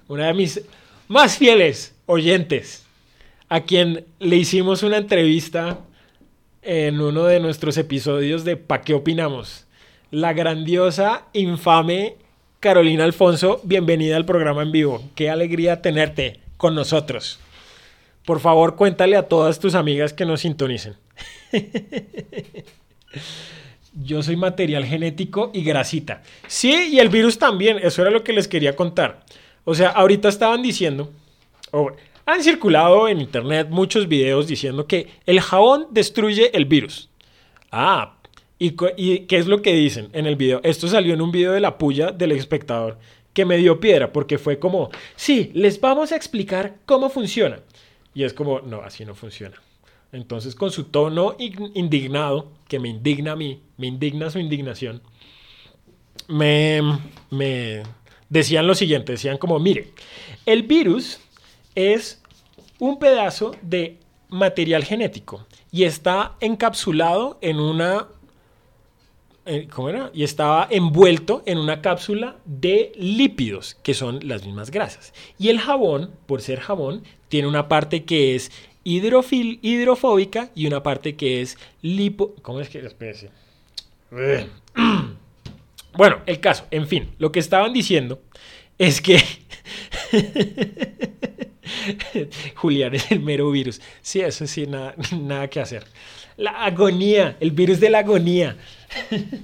[0.07, 0.61] Una de mis
[1.07, 2.85] más fieles oyentes,
[3.49, 5.79] a quien le hicimos una entrevista
[6.61, 9.65] en uno de nuestros episodios de ¿Pa qué opinamos?
[10.11, 12.15] La grandiosa, infame
[12.59, 15.03] Carolina Alfonso, bienvenida al programa en vivo.
[15.13, 17.39] Qué alegría tenerte con nosotros.
[18.25, 20.95] Por favor, cuéntale a todas tus amigas que nos sintonicen.
[23.95, 26.21] Yo soy material genético y grasita.
[26.47, 27.79] Sí, y el virus también.
[27.81, 29.23] Eso era lo que les quería contar.
[29.63, 31.11] O sea, ahorita estaban diciendo,
[31.71, 31.91] o
[32.25, 37.09] han circulado en internet muchos videos diciendo que el jabón destruye el virus.
[37.71, 38.15] Ah,
[38.57, 40.61] ¿Y, qué es lo que dicen en el video?
[40.63, 42.97] Esto salió en un video de la puya del espectador
[43.33, 47.59] que me dio piedra porque fue como, sí, les vamos a explicar cómo funciona.
[48.13, 49.61] Y es como, no, así no funciona.
[50.13, 55.01] Entonces, con su tono indignado, que me indigna a mí, me indigna su indignación,
[56.27, 56.81] me,
[57.29, 57.83] me
[58.29, 59.91] decían lo siguiente, decían como, mire,
[60.45, 61.19] el virus
[61.75, 62.21] es
[62.79, 68.07] un pedazo de material genético y está encapsulado en una
[69.47, 70.09] eh, ¿cómo era?
[70.11, 75.13] Y estaba envuelto en una cápsula de lípidos, que son las mismas grasas.
[75.37, 78.51] Y el jabón, por ser jabón, tiene una parte que es
[78.83, 82.33] hidrofil, hidrofóbica y una parte que es lipo...
[82.41, 82.79] ¿Cómo es que?
[82.79, 83.29] especie?
[85.97, 88.21] Bueno, el caso, en fin, lo que estaban diciendo
[88.77, 89.23] es que
[92.55, 93.79] Julián es el mero virus.
[94.01, 95.85] Sí, eso sí, nada, nada que hacer.
[96.35, 98.57] La agonía, el virus de la agonía.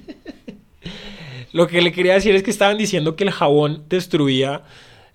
[1.52, 4.62] Lo que le quería decir es que estaban diciendo que el jabón destruía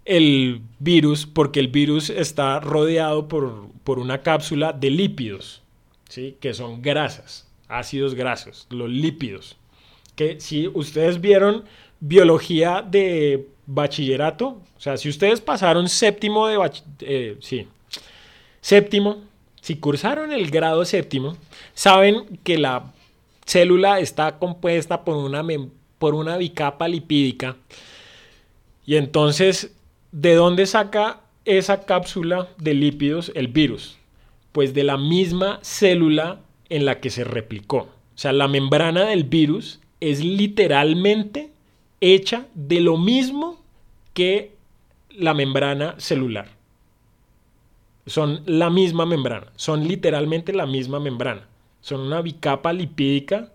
[0.06, 5.64] el virus porque el virus está rodeado por, por una cápsula de lípidos,
[6.10, 6.38] ¿sí?
[6.40, 9.58] que son grasas, ácidos grasos, los lípidos.
[10.16, 11.64] Que si ustedes vieron
[12.00, 17.68] biología de bachillerato, o sea, si ustedes pasaron séptimo de eh, sí,
[18.62, 19.24] séptimo,
[19.62, 21.36] si cursaron el grado séptimo,
[21.74, 22.94] saben que la
[23.46, 25.44] célula está compuesta por una,
[25.98, 27.58] por una bicapa lipídica.
[28.86, 29.76] Y entonces,
[30.12, 33.98] ¿de dónde saca esa cápsula de lípidos el virus?
[34.54, 37.78] Pues de la misma célula en la que se replicó.
[37.78, 41.52] O sea, la membrana del virus es literalmente
[42.02, 43.62] hecha de lo mismo
[44.14, 44.56] que
[45.10, 46.50] la membrana celular.
[48.06, 51.48] Son la misma membrana, son literalmente la misma membrana.
[51.82, 53.52] Son una bicapa lipídica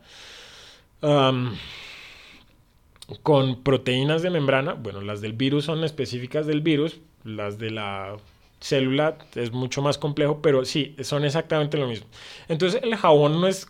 [3.23, 4.75] con proteínas de membrana.
[4.75, 8.17] Bueno, las del virus son específicas del virus, las de la
[8.63, 12.07] célula es mucho más complejo, pero sí, son exactamente lo mismo.
[12.49, 13.67] Entonces el jabón no es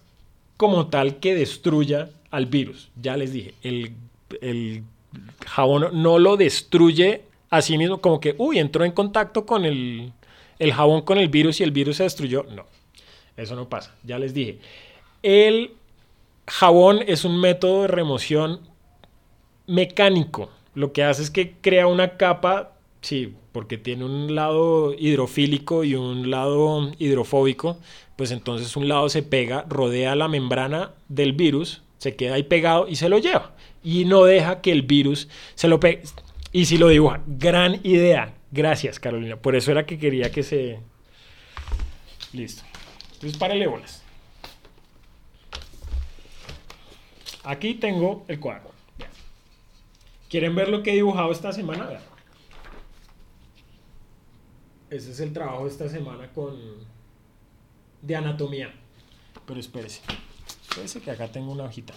[0.56, 2.90] como tal que destruya al virus.
[3.00, 3.94] Ya les dije, el,
[4.40, 4.84] el
[5.46, 10.12] jabón no lo destruye a sí mismo, como que, uy, entró en contacto con el,
[10.58, 12.44] el jabón con el virus y el virus se destruyó.
[12.44, 12.64] No,
[13.36, 13.94] eso no pasa.
[14.04, 14.58] Ya les dije.
[15.22, 15.72] El
[16.46, 18.60] jabón es un método de remoción
[19.66, 20.50] mecánico.
[20.74, 22.72] Lo que hace es que crea una capa,
[23.02, 27.78] sí, porque tiene un lado hidrofílico y un lado hidrofóbico,
[28.16, 32.88] pues entonces un lado se pega, rodea la membrana del virus, se queda ahí pegado
[32.88, 33.54] y se lo lleva.
[33.84, 36.02] Y no deja que el virus se lo pegue.
[36.52, 38.34] Y si lo dibuja, gran idea.
[38.50, 39.36] Gracias, Carolina.
[39.36, 40.78] Por eso era que quería que se...
[42.32, 42.62] Listo.
[43.14, 44.02] Entonces, párale bolas.
[47.44, 48.70] Aquí tengo el cuadro.
[50.28, 52.00] ¿Quieren ver lo que he dibujado esta semana?
[54.92, 56.54] Ese es el trabajo de esta semana con
[58.02, 58.74] de anatomía.
[59.46, 60.02] Pero espérese.
[60.68, 61.94] Espérese que acá tengo una hojita.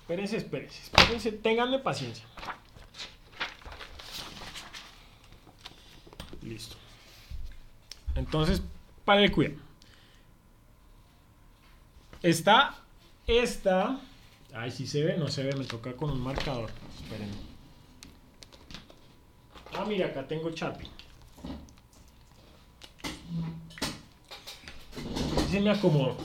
[0.00, 2.24] Espérense, espérense, espérense, ténganme paciencia.
[6.42, 6.74] Listo.
[8.16, 8.60] Entonces,
[9.04, 9.60] para el cuidado.
[12.24, 12.74] Está
[13.28, 14.00] esta.
[14.58, 16.70] Ay, si se ve, no se ve, me toca con un marcador.
[17.02, 17.28] Esperen.
[19.74, 20.86] Ah, mira, acá tengo Chapi.
[25.50, 26.16] Se me acomodo.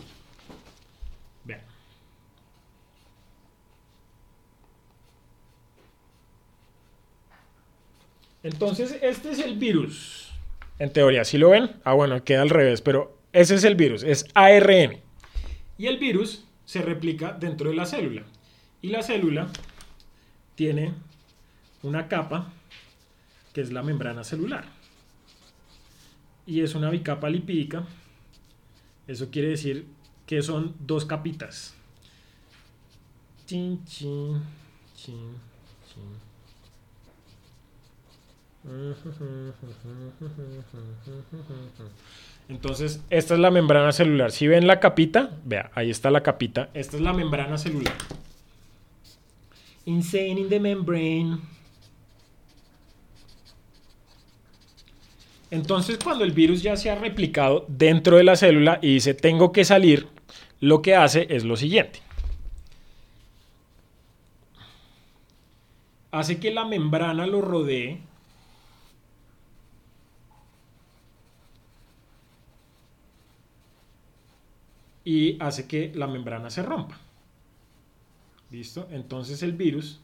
[1.43, 1.59] Vean.
[8.43, 10.31] Entonces, este es el virus.
[10.79, 11.81] En teoría, ¿sí lo ven?
[11.83, 15.01] Ah, bueno, queda al revés, pero ese es el virus, es ARN.
[15.77, 18.23] Y el virus se replica dentro de la célula.
[18.81, 19.49] Y la célula
[20.55, 20.93] tiene
[21.83, 22.53] una capa
[23.51, 24.63] que es la membrana celular.
[26.45, 27.85] Y es una bicapa lipídica.
[29.05, 29.85] Eso quiere decir
[30.25, 31.75] que son dos capitas.
[33.45, 34.41] Chin, chin,
[34.95, 35.35] chin,
[35.89, 36.31] chin.
[42.51, 44.29] Entonces, esta es la membrana celular.
[44.29, 46.69] Si ven la capita, vea, ahí está la capita.
[46.73, 47.93] Esta es la membrana celular.
[49.85, 51.37] Insane in the membrane.
[55.49, 59.53] Entonces, cuando el virus ya se ha replicado dentro de la célula y dice tengo
[59.53, 60.09] que salir,
[60.59, 61.99] lo que hace es lo siguiente.
[66.11, 68.01] Hace que la membrana lo rodee
[75.03, 76.97] y hace que la membrana se rompa.
[78.51, 78.87] ¿Listo?
[78.91, 79.99] Entonces el virus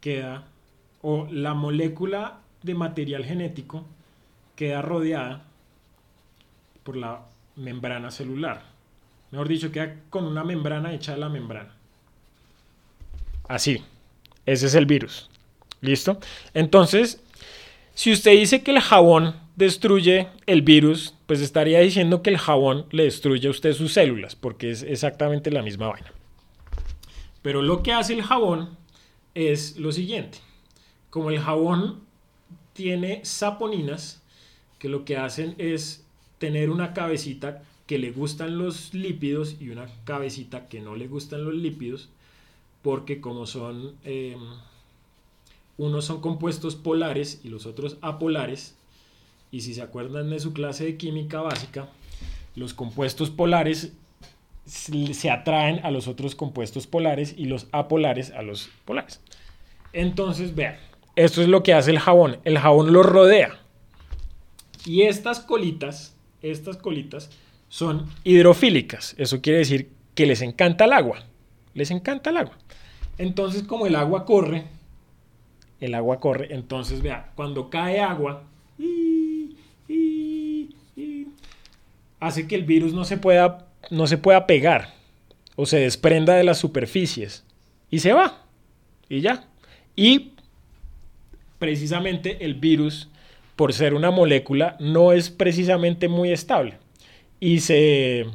[0.00, 0.44] queda,
[1.02, 3.84] o la molécula de material genético
[4.56, 5.44] queda rodeada
[6.82, 8.62] por la membrana celular.
[9.30, 11.74] Mejor dicho, queda con una membrana hecha de la membrana.
[13.46, 13.84] Así.
[14.46, 15.28] Ese es el virus.
[15.82, 16.18] ¿Listo?
[16.54, 17.22] Entonces,
[17.92, 22.86] si usted dice que el jabón destruye el virus, pues estaría diciendo que el jabón
[22.92, 26.12] le destruye a usted sus células, porque es exactamente la misma vaina.
[27.42, 28.76] Pero lo que hace el jabón
[29.34, 30.38] es lo siguiente.
[31.10, 32.00] Como el jabón
[32.72, 34.22] tiene saponinas,
[34.78, 36.06] que lo que hacen es
[36.38, 41.44] tener una cabecita que le gustan los lípidos y una cabecita que no le gustan
[41.44, 42.10] los lípidos,
[42.82, 44.36] porque como son, eh,
[45.78, 48.77] unos son compuestos polares y los otros apolares,
[49.50, 51.88] y si se acuerdan de su clase de química básica,
[52.54, 53.92] los compuestos polares
[54.66, 59.20] se atraen a los otros compuestos polares y los apolares a los polares.
[59.92, 60.76] Entonces, vean,
[61.16, 62.38] esto es lo que hace el jabón.
[62.44, 63.58] El jabón lo rodea.
[64.84, 67.30] Y estas colitas, estas colitas
[67.68, 69.14] son hidrofílicas.
[69.18, 71.24] Eso quiere decir que les encanta el agua.
[71.74, 72.58] Les encanta el agua.
[73.16, 74.66] Entonces, como el agua corre,
[75.80, 78.44] el agua corre, entonces vea, cuando cae agua,
[82.20, 84.94] hace que el virus no se pueda, no se pueda pegar
[85.56, 87.44] o se desprenda de las superficies
[87.90, 88.42] y se va
[89.08, 89.44] y ya.
[89.96, 90.32] Y
[91.58, 93.08] precisamente el virus
[93.58, 96.78] por ser una molécula, no es precisamente muy estable
[97.40, 98.26] y se,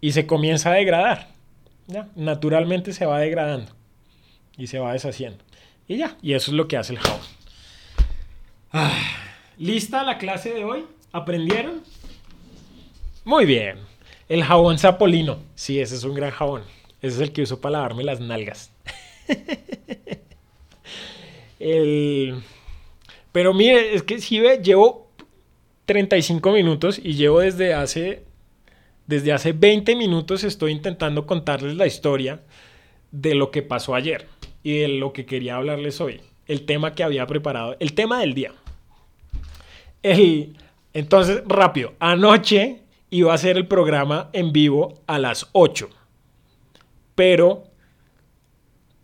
[0.00, 1.28] y se comienza a degradar.
[1.86, 2.08] ¿ya?
[2.16, 3.70] Naturalmente se va degradando
[4.56, 5.44] y se va deshaciendo.
[5.86, 7.20] Y ya, y eso es lo que hace el jabón.
[8.72, 8.98] Ah,
[9.58, 10.86] ¿Lista la clase de hoy?
[11.12, 11.82] ¿Aprendieron?
[13.30, 13.76] Muy bien.
[14.28, 15.38] El jabón sapolino.
[15.54, 16.62] Sí, ese es un gran jabón.
[17.00, 18.72] Ese es el que uso para lavarme las nalgas.
[21.60, 22.42] el...
[23.30, 25.12] Pero mire, es que si ve, llevo
[25.84, 28.24] 35 minutos y llevo desde hace
[29.06, 32.40] desde hace 20 minutos estoy intentando contarles la historia
[33.12, 34.26] de lo que pasó ayer
[34.64, 36.20] y de lo que quería hablarles hoy.
[36.48, 38.54] El tema que había preparado, el tema del día.
[40.02, 40.56] El,
[40.92, 42.79] entonces, rápido, anoche
[43.10, 45.90] iba a hacer el programa en vivo a las 8,
[47.14, 47.64] pero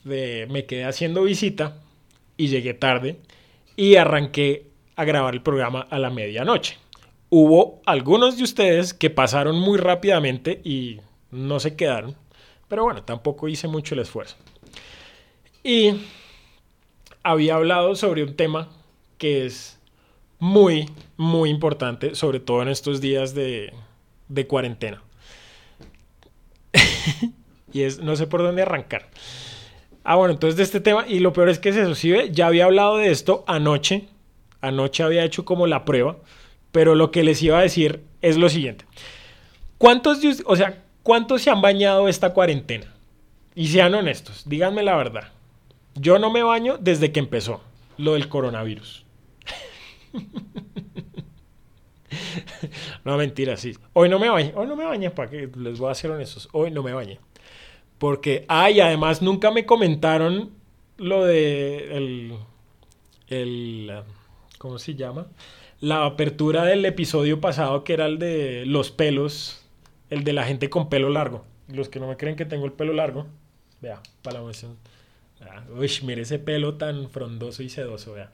[0.04, 1.82] me quedé haciendo visita
[2.36, 3.18] y llegué tarde
[3.74, 6.78] y arranqué a grabar el programa a la medianoche.
[7.28, 11.00] Hubo algunos de ustedes que pasaron muy rápidamente y
[11.32, 12.14] no se quedaron,
[12.68, 14.36] pero bueno, tampoco hice mucho el esfuerzo.
[15.64, 15.94] Y
[17.24, 18.68] había hablado sobre un tema
[19.18, 19.80] que es
[20.38, 23.72] muy, muy importante, sobre todo en estos días de,
[24.28, 25.02] de cuarentena.
[27.72, 29.08] y es, no sé por dónde arrancar.
[30.04, 32.66] Ah, bueno, entonces de este tema, y lo peor es que se eso, ya había
[32.66, 34.08] hablado de esto anoche,
[34.60, 36.18] anoche había hecho como la prueba,
[36.70, 38.84] pero lo que les iba a decir es lo siguiente.
[39.78, 42.94] ¿Cuántos, o sea, cuántos se han bañado esta cuarentena?
[43.54, 45.32] Y sean honestos, díganme la verdad.
[45.94, 47.62] Yo no me baño desde que empezó
[47.96, 49.04] lo del coronavirus.
[53.04, 53.76] no, mentira, sí.
[53.92, 54.52] Hoy no me bañé.
[54.54, 56.48] Hoy no me bañé, para que les voy a ser honestos.
[56.52, 57.18] Hoy no me bañé.
[57.98, 60.50] Porque, ay, además nunca me comentaron
[60.98, 62.38] lo de el,
[63.28, 64.02] el,
[64.58, 65.26] ¿cómo se llama?
[65.80, 69.64] La apertura del episodio pasado que era el de los pelos,
[70.10, 71.44] el de la gente con pelo largo.
[71.68, 73.26] Los que no me creen que tengo el pelo largo,
[73.80, 74.76] vea, para la emoción.
[75.76, 78.32] Uy, mire ese pelo tan frondoso y sedoso, vea.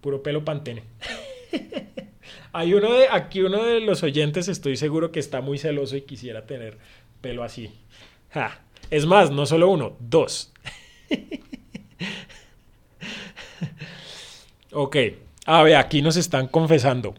[0.00, 0.82] Puro pelo pantene.
[2.52, 6.02] Hay uno de, aquí uno de los oyentes estoy seguro que está muy celoso y
[6.02, 6.78] quisiera tener
[7.20, 7.70] pelo así.
[8.90, 10.52] Es más, no solo uno, dos.
[14.72, 14.96] ok,
[15.46, 17.14] a ver, aquí nos están confesando.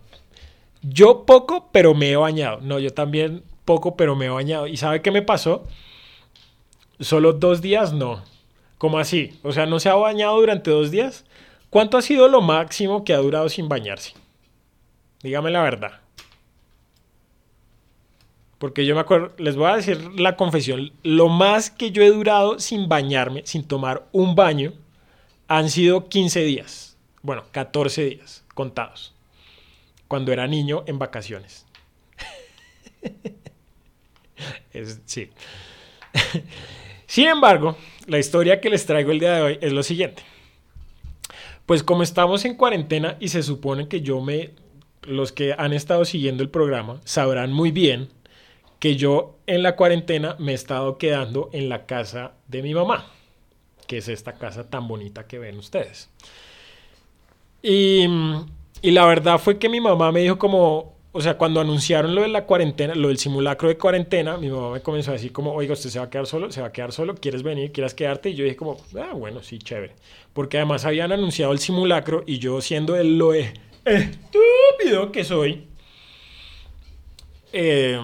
[0.81, 2.59] Yo poco, pero me he bañado.
[2.61, 4.67] No, yo también poco, pero me he bañado.
[4.67, 5.67] ¿Y sabe qué me pasó?
[6.99, 8.23] Solo dos días, no.
[8.77, 9.39] ¿Cómo así?
[9.43, 11.25] O sea, ¿no se ha bañado durante dos días?
[11.69, 14.13] ¿Cuánto ha sido lo máximo que ha durado sin bañarse?
[15.23, 16.01] Dígame la verdad.
[18.57, 22.11] Porque yo me acuerdo, les voy a decir la confesión, lo más que yo he
[22.11, 24.73] durado sin bañarme, sin tomar un baño,
[25.47, 26.97] han sido 15 días.
[27.23, 29.15] Bueno, 14 días contados.
[30.07, 31.65] Cuando era niño en vacaciones.
[35.05, 35.29] sí.
[37.07, 37.75] Sin embargo,
[38.07, 40.23] la historia que les traigo el día de hoy es lo siguiente.
[41.65, 44.51] Pues como estamos en cuarentena y se supone que yo me
[45.03, 48.09] los que han estado siguiendo el programa sabrán muy bien
[48.79, 53.05] que yo en la cuarentena me he estado quedando en la casa de mi mamá,
[53.85, 56.09] que es esta casa tan bonita que ven ustedes.
[57.61, 58.07] Y,
[58.81, 62.21] y la verdad fue que mi mamá me dijo como, o sea, cuando anunciaron lo
[62.21, 65.53] de la cuarentena, lo del simulacro de cuarentena, mi mamá me comenzó a decir como,
[65.53, 67.71] oiga, usted se va a quedar solo, se va a quedar solo, ¿quieres venir?
[67.71, 68.29] ¿Quieres quedarte?
[68.31, 69.93] Y yo dije como, ah, bueno, sí, chévere.
[70.33, 73.53] Porque además habían anunciado el simulacro y yo siendo el loe
[73.85, 75.67] estúpido que soy,
[77.53, 77.99] eh,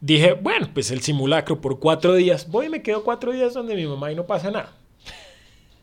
[0.00, 2.48] dije, bueno, pues el simulacro por cuatro días.
[2.48, 4.72] Voy y me quedo cuatro días donde mi mamá y no pasa nada.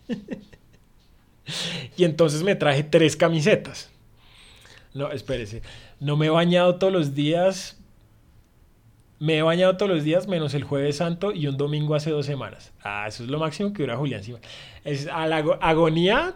[1.97, 3.89] y entonces me traje tres camisetas.
[4.93, 5.61] No, espérese.
[5.99, 7.77] No me he bañado todos los días.
[9.19, 12.25] Me he bañado todos los días menos el jueves santo y un domingo hace dos
[12.25, 12.71] semanas.
[12.83, 14.21] Ah, eso es lo máximo que dura Julián.
[14.83, 16.35] Es a la agonía.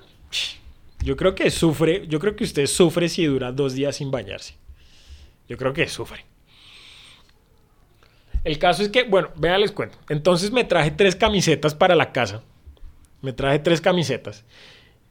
[1.04, 4.56] Yo creo que sufre, yo creo que usted sufre si dura dos días sin bañarse.
[5.48, 6.26] Yo creo que sufre.
[8.44, 9.98] El caso es que, bueno, vean, les cuento.
[10.10, 12.42] Entonces me traje tres camisetas para la casa.
[13.22, 14.46] Me traje tres camisetas.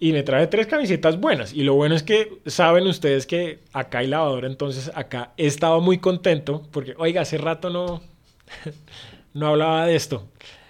[0.00, 1.52] Y me traje tres camisetas buenas.
[1.52, 4.48] Y lo bueno es que saben ustedes que acá hay lavadora.
[4.48, 6.66] Entonces acá he estado muy contento.
[6.72, 8.00] Porque, oiga, hace rato no,
[9.34, 10.26] no hablaba de esto.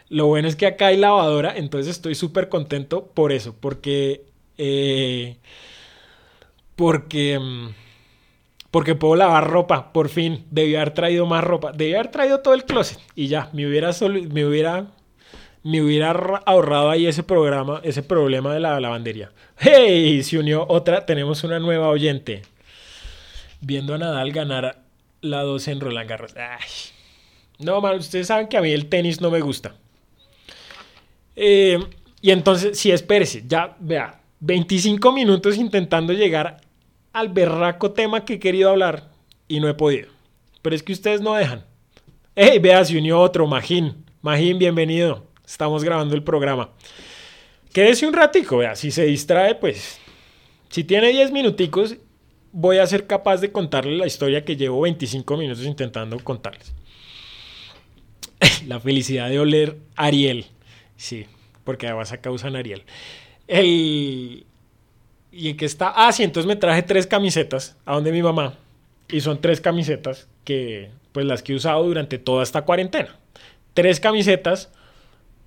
[0.09, 1.57] Lo bueno es que acá hay lavadora.
[1.57, 3.55] Entonces estoy súper contento por eso.
[3.59, 4.25] Porque
[4.63, 5.37] eh,
[6.77, 7.69] porque, mm,
[8.71, 10.47] porque puedo lavar ropa, por fin.
[10.51, 11.73] Debí haber traído más ropa.
[11.73, 13.91] Debí haber traído todo el closet y ya, me hubiera,
[14.31, 14.87] me hubiera,
[15.63, 19.33] me hubiera ra- ahorrado ahí ese programa, ese problema de la lavandería.
[19.59, 20.23] ¡Hey!
[20.23, 22.43] Se unió otra, tenemos una nueva oyente.
[23.61, 24.79] Viendo a Nadal ganar
[25.21, 26.35] la 12 en Roland Garros.
[27.59, 29.75] No, man, ustedes saben que a mí el tenis no me gusta.
[31.37, 31.79] Eh,
[32.23, 36.63] y entonces, sí, espérese, ya, vea, 25 minutos intentando llegar
[37.13, 39.11] al berraco tema que he querido hablar
[39.49, 40.09] y no he podido.
[40.63, 41.65] Pero es que ustedes no dejan.
[42.35, 42.59] ¡Ey!
[42.59, 44.05] Vea, se unió otro, Magín.
[44.23, 45.27] Magín, bienvenido.
[45.47, 46.71] Estamos grabando el programa.
[47.73, 48.77] Quédese un ratico, vea.
[48.77, 49.99] Si se distrae, pues.
[50.69, 51.97] Si tiene 10 minuticos,
[52.53, 56.73] voy a ser capaz de contarle la historia que llevo 25 minutos intentando contarles.
[58.67, 60.47] La felicidad de oler Ariel.
[60.97, 61.27] Sí,
[61.65, 62.85] porque además acá usan Ariel.
[63.51, 64.47] El.
[65.33, 65.93] ¿Y en qué está?
[65.95, 68.55] Ah, sí, entonces me traje tres camisetas a donde mi mamá.
[69.09, 73.17] Y son tres camisetas que, pues las que he usado durante toda esta cuarentena.
[73.75, 74.71] Tres camisetas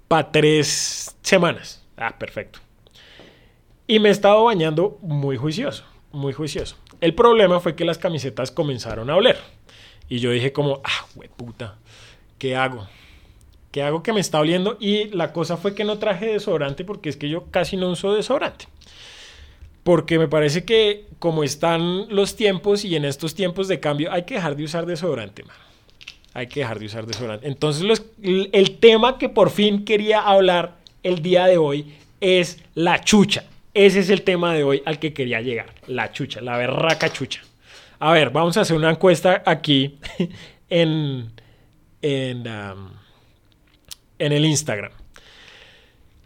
[0.10, 1.82] para tres semanas.
[1.96, 2.60] Ah, perfecto.
[3.88, 6.76] Y me he estado bañando muy juicioso, muy juicioso.
[7.00, 9.38] El problema fue que las camisetas comenzaron a oler.
[10.10, 11.06] Y yo dije como, ah,
[11.38, 11.78] puta,
[12.38, 12.88] ¿qué hago?
[13.74, 14.78] ¿Qué hago que me está oliendo?
[14.80, 18.14] Y la cosa fue que no traje desodorante porque es que yo casi no uso
[18.14, 18.68] desodorante.
[19.84, 24.26] Porque me parece que como están los tiempos y en estos tiempos de cambio hay
[24.26, 25.58] que dejar de usar desodorante, man.
[26.36, 27.48] Hay que dejar de usar desodorante.
[27.48, 33.46] Entonces el tema que por fin quería hablar el día de hoy es la chucha.
[33.74, 35.74] Ese es el tema de hoy al que quería llegar.
[35.88, 37.42] La chucha, la berraca chucha.
[37.98, 39.98] A ver, vamos a hacer una encuesta aquí
[40.70, 41.32] en,
[42.04, 42.44] en,
[44.24, 44.92] en el Instagram.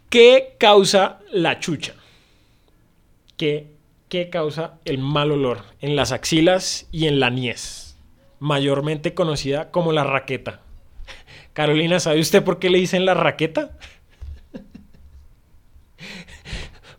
[0.08, 1.94] ¿Qué causa la chucha?
[3.36, 3.72] ¿Qué,
[4.08, 7.96] ¿Qué causa el mal olor en las axilas y en la niez?
[8.38, 10.60] Mayormente conocida como la raqueta.
[11.52, 13.76] Carolina, ¿sabe usted por qué le dicen la raqueta?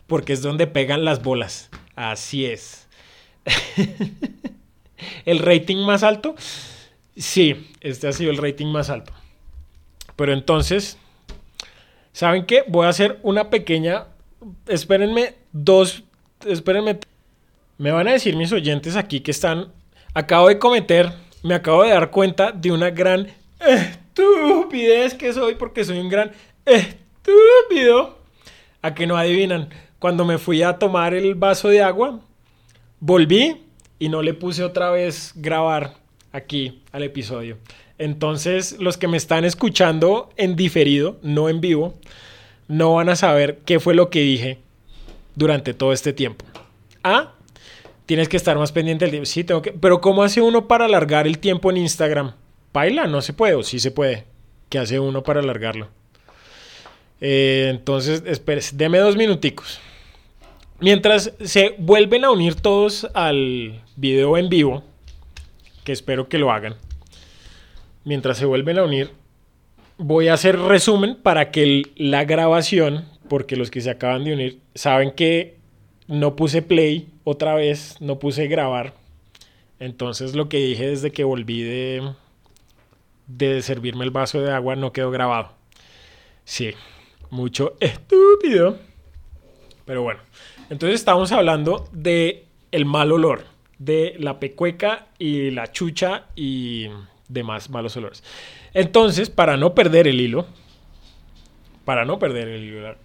[0.08, 1.70] Porque es donde pegan las bolas.
[1.96, 2.88] Así es.
[5.26, 6.36] ¿El rating más alto?
[7.16, 9.14] Sí, este ha sido el rating más alto.
[10.20, 10.98] Pero entonces,
[12.12, 12.66] ¿saben qué?
[12.68, 14.08] Voy a hacer una pequeña...
[14.68, 16.04] Espérenme dos...
[16.46, 17.00] Espérenme.
[17.78, 19.72] Me van a decir mis oyentes aquí que están...
[20.14, 21.14] Acabo de cometer...
[21.42, 23.28] Me acabo de dar cuenta de una gran
[23.62, 26.34] estupidez que soy porque soy un gran
[26.66, 28.18] estúpido.
[28.82, 29.70] A que no adivinan.
[30.00, 32.20] Cuando me fui a tomar el vaso de agua,
[33.00, 33.64] volví
[34.00, 35.94] y no le puse otra vez grabar
[36.34, 37.58] aquí al episodio.
[38.00, 41.96] Entonces, los que me están escuchando en diferido, no en vivo,
[42.70, 44.58] no van a saber qué fue lo que dije
[45.36, 46.46] durante todo este tiempo.
[47.04, 47.34] Ah,
[48.06, 49.26] tienes que estar más pendiente del tiempo.
[49.26, 49.74] Sí, tengo que.
[49.74, 52.34] Pero, ¿cómo hace uno para alargar el tiempo en Instagram?
[52.72, 53.06] ¿Baila?
[53.06, 54.24] No se puede, o sí se puede.
[54.70, 55.90] ¿Qué hace uno para alargarlo?
[57.20, 59.82] Eh, entonces, espérese, deme dos minuticos.
[60.80, 64.84] Mientras se vuelven a unir todos al video en vivo,
[65.84, 66.76] que espero que lo hagan,
[68.10, 69.12] mientras se vuelven a unir,
[70.00, 74.60] voy a hacer resumen para que la grabación, porque los que se acaban de unir
[74.74, 75.58] saben que
[76.08, 78.96] no puse play otra vez, no puse grabar.
[79.80, 82.14] Entonces lo que dije desde que volví de,
[83.28, 85.52] de servirme el vaso de agua no quedó grabado.
[86.46, 86.72] Sí,
[87.30, 88.80] mucho estúpido.
[89.86, 90.22] Pero bueno,
[90.72, 93.46] entonces estamos hablando de el mal olor,
[93.78, 96.88] de la pecueca y la chucha y
[97.30, 98.24] demás malos olores.
[98.74, 100.46] Entonces, para no perder el hilo,
[101.86, 102.98] para no perder el hilo, de la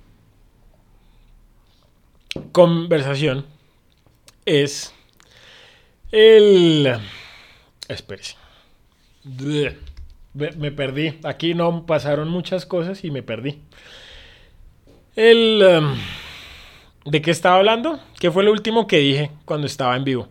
[2.50, 3.46] conversación
[4.44, 4.92] es
[6.10, 6.98] el...
[7.88, 8.36] Espérese.
[10.32, 11.18] Me perdí.
[11.22, 13.60] Aquí no pasaron muchas cosas y me perdí.
[15.14, 15.62] El...
[15.62, 15.94] em,
[17.04, 18.00] ¿De qué estaba hablando?
[18.18, 20.28] ¿Qué fue lo último que dije cuando estaba en vivo?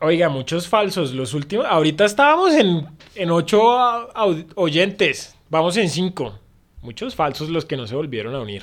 [0.00, 1.12] Oiga, muchos falsos.
[1.12, 1.66] Los últimos.
[1.68, 3.60] Ahorita estábamos en, en ocho
[4.54, 5.36] oyentes.
[5.48, 6.38] Vamos en cinco.
[6.82, 8.62] Muchos falsos los que no se volvieron a unir.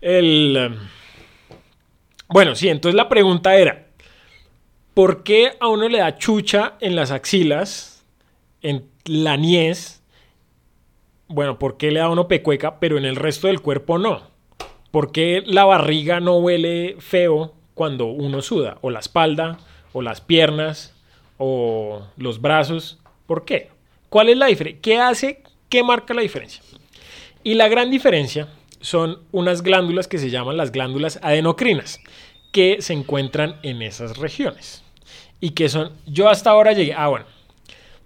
[0.00, 0.56] El.
[0.56, 0.76] em,
[2.28, 3.86] Bueno, sí, entonces la pregunta era:
[4.94, 8.04] ¿por qué a uno le da chucha en las axilas,
[8.62, 10.02] en la niez?
[11.28, 14.22] Bueno, ¿por qué le da a uno pecueca, pero en el resto del cuerpo no?
[14.90, 18.78] ¿Por qué la barriga no huele feo cuando uno suda?
[18.82, 19.58] O la espalda,
[19.96, 20.92] o las piernas,
[21.38, 22.98] o los brazos.
[23.26, 23.70] ¿Por qué?
[24.10, 24.82] ¿Cuál es la diferencia?
[24.82, 25.42] ¿Qué hace?
[25.70, 26.62] ¿Qué marca la diferencia?
[27.42, 28.46] Y la gran diferencia
[28.82, 31.98] son unas glándulas que se llaman las glándulas adenocrinas,
[32.52, 34.84] que se encuentran en esas regiones.
[35.40, 37.24] Y que son, yo hasta ahora llegué, ah bueno,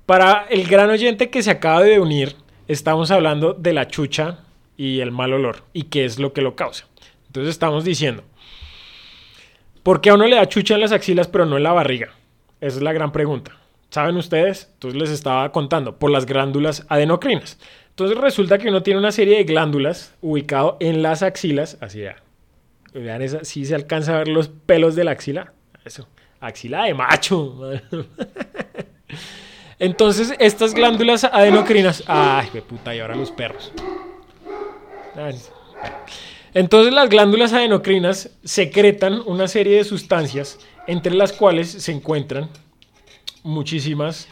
[0.07, 2.37] Para el gran oyente que se acaba de unir,
[2.69, 4.39] estamos hablando de la chucha
[4.77, 6.87] y el mal olor y qué es lo que lo causa.
[7.27, 8.23] Entonces estamos diciendo,
[9.83, 12.11] ¿por qué a uno le da chucha en las axilas pero no en la barriga?
[12.61, 13.57] Esa es la gran pregunta.
[13.91, 14.71] ¿Saben ustedes?
[14.75, 17.59] Entonces les estaba contando, por las glándulas adenocrinas.
[17.89, 22.17] Entonces resulta que uno tiene una serie de glándulas ubicado en las axilas, así ya.
[22.95, 25.53] Vean esa, si se alcanza a ver los pelos de la axila.
[25.85, 26.09] Eso,
[26.41, 27.73] axila de macho.
[29.79, 32.05] Entonces, estas glándulas adenocrinas.
[32.07, 33.73] Ay, qué puta, y ahora los perros.
[36.55, 42.49] Entonces, las glándulas adenocrinas secretan una serie de sustancias, entre las cuales se encuentran
[43.43, 44.29] muchísimas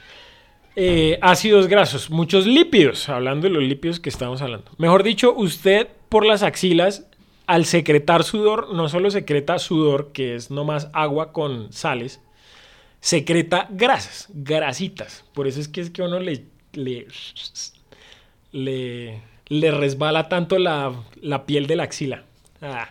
[0.77, 4.71] eh, ácidos grasos, muchos lípidos, hablando de los lípidos que estamos hablando.
[4.79, 7.07] Mejor dicho, usted por las axilas,
[7.47, 12.21] al secretar sudor, no solo secreta sudor, que es nomás agua con sales,
[13.01, 15.25] secreta grasas, grasitas.
[15.33, 16.45] Por eso es que es que uno le,
[16.75, 17.07] le,
[18.53, 22.25] le, le resbala tanto la, la, piel de la axila.
[22.61, 22.91] Ah.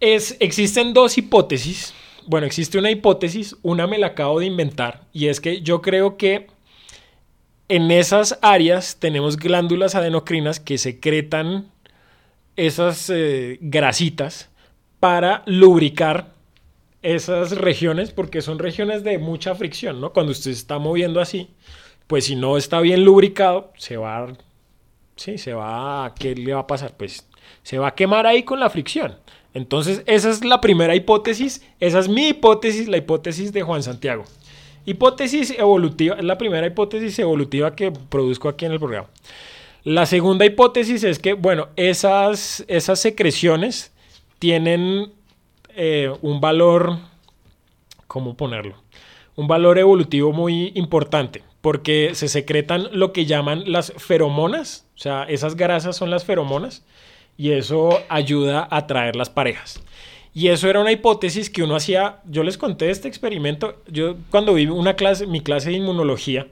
[0.00, 1.94] Es, existen dos hipótesis
[2.26, 6.16] bueno, existe una hipótesis, una me la acabo de inventar, y es que yo creo
[6.16, 6.48] que
[7.68, 11.70] en esas áreas tenemos glándulas adenocrinas que secretan
[12.56, 14.50] esas eh, grasitas
[15.00, 16.32] para lubricar
[17.02, 20.12] esas regiones, porque son regiones de mucha fricción, ¿no?
[20.12, 21.50] Cuando usted se está moviendo así,
[22.08, 24.32] pues si no está bien lubricado, se va.
[25.16, 26.14] Sí, se va.
[26.18, 26.96] ¿Qué le va a pasar?
[26.96, 27.26] Pues
[27.62, 29.16] se va a quemar ahí con la fricción.
[29.54, 34.24] Entonces, esa es la primera hipótesis, esa es mi hipótesis, la hipótesis de Juan Santiago.
[34.84, 39.08] Hipótesis evolutiva, es la primera hipótesis evolutiva que produzco aquí en el programa.
[39.82, 43.92] La segunda hipótesis es que, bueno, esas, esas secreciones
[44.38, 45.10] tienen
[45.74, 46.98] eh, un valor,
[48.06, 48.76] ¿cómo ponerlo?
[49.36, 55.24] Un valor evolutivo muy importante, porque se secretan lo que llaman las feromonas, o sea,
[55.24, 56.84] esas grasas son las feromonas
[57.36, 59.82] y eso ayuda a atraer las parejas.
[60.32, 64.54] Y eso era una hipótesis que uno hacía, yo les conté este experimento, yo cuando
[64.54, 66.46] vi una clase, mi clase de inmunología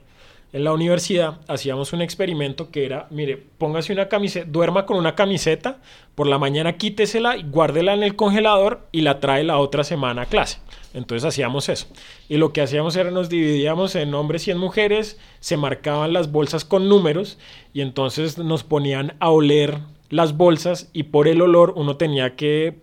[0.55, 5.13] en la universidad, hacíamos un experimento que era, mire, póngase una camiseta, duerma con una
[5.13, 5.79] camiseta,
[6.15, 10.21] por la mañana quítesela y guárdela en el congelador y la trae la otra semana
[10.21, 10.59] a clase.
[10.93, 11.87] Entonces hacíamos eso.
[12.29, 16.31] Y lo que hacíamos era nos dividíamos en hombres y en mujeres, se marcaban las
[16.31, 17.37] bolsas con números
[17.73, 19.79] y entonces nos ponían a oler
[20.09, 22.77] las bolsas y por el olor uno tenía que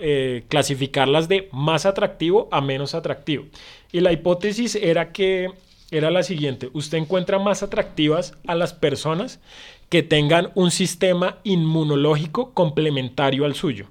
[0.00, 3.44] eh, clasificarlas de más atractivo a menos atractivo.
[3.92, 5.50] Y la hipótesis era que
[5.90, 9.40] era la siguiente, usted encuentra más atractivas a las personas
[9.88, 13.86] que tengan un sistema inmunológico complementario al suyo.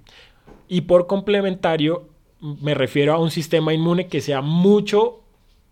[0.67, 5.21] Y por complementario me refiero a un sistema inmune que sea mucho,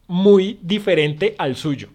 [0.08, 1.90] muy diferente al suyo.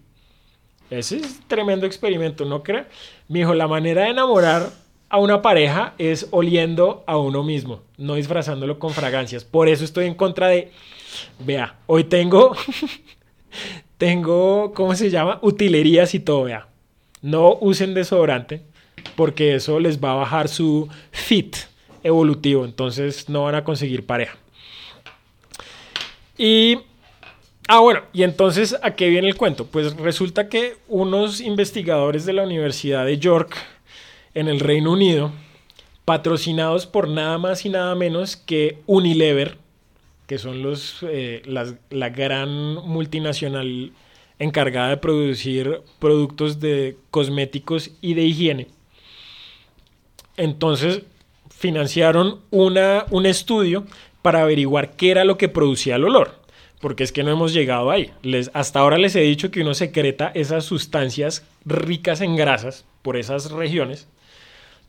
[0.89, 2.85] Ese es tremendo experimento, ¿no cree?
[3.27, 4.71] Me dijo, la manera de enamorar
[5.09, 9.43] a una pareja es oliendo a uno mismo, no disfrazándolo con fragancias.
[9.43, 10.71] Por eso estoy en contra de,
[11.39, 12.55] vea, hoy tengo,
[14.01, 15.37] tengo, ¿cómo se llama?
[15.43, 16.65] Utilerías y todo, vea.
[17.21, 18.63] No usen desodorante
[19.15, 21.55] porque eso les va a bajar su fit
[22.01, 24.35] evolutivo, entonces no van a conseguir pareja.
[26.35, 26.79] Y
[27.67, 29.67] Ah, bueno, y entonces, ¿a qué viene el cuento?
[29.67, 33.55] Pues resulta que unos investigadores de la Universidad de York
[34.33, 35.31] en el Reino Unido,
[36.05, 39.60] patrocinados por nada más y nada menos que Unilever,
[40.31, 43.91] que son los, eh, la gran multinacional
[44.39, 48.67] encargada de producir productos de cosméticos y de higiene.
[50.37, 51.01] Entonces
[51.49, 53.83] financiaron una, un estudio
[54.21, 56.39] para averiguar qué era lo que producía el olor,
[56.79, 58.11] porque es que no hemos llegado ahí.
[58.21, 63.17] Les, hasta ahora les he dicho que uno secreta esas sustancias ricas en grasas por
[63.17, 64.07] esas regiones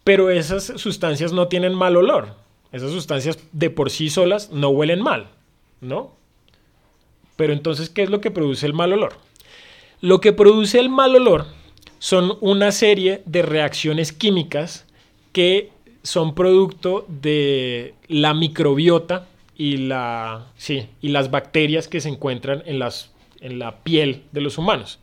[0.05, 2.35] pero esas sustancias no tienen mal olor.
[2.73, 5.29] Esas sustancias de por sí solas no huelen mal,
[5.81, 6.13] ¿no?
[7.37, 9.15] Pero entonces, ¿qué es lo que produce el mal olor?
[10.01, 11.47] Lo que produce el mal olor
[11.99, 14.87] son una serie de reacciones químicas
[15.33, 15.71] que
[16.03, 22.79] son producto de la microbiota y, la, sí, y las bacterias que se encuentran en,
[22.79, 24.99] las, en la piel de los humanos.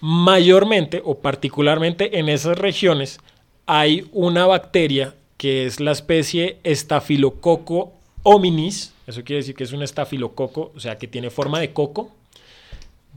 [0.00, 3.20] Mayormente o particularmente en esas regiones
[3.66, 7.86] hay una bacteria que es la especie Staphylococcus
[8.22, 12.10] hominis, eso quiere decir que es un estafilococo, o sea, que tiene forma de coco,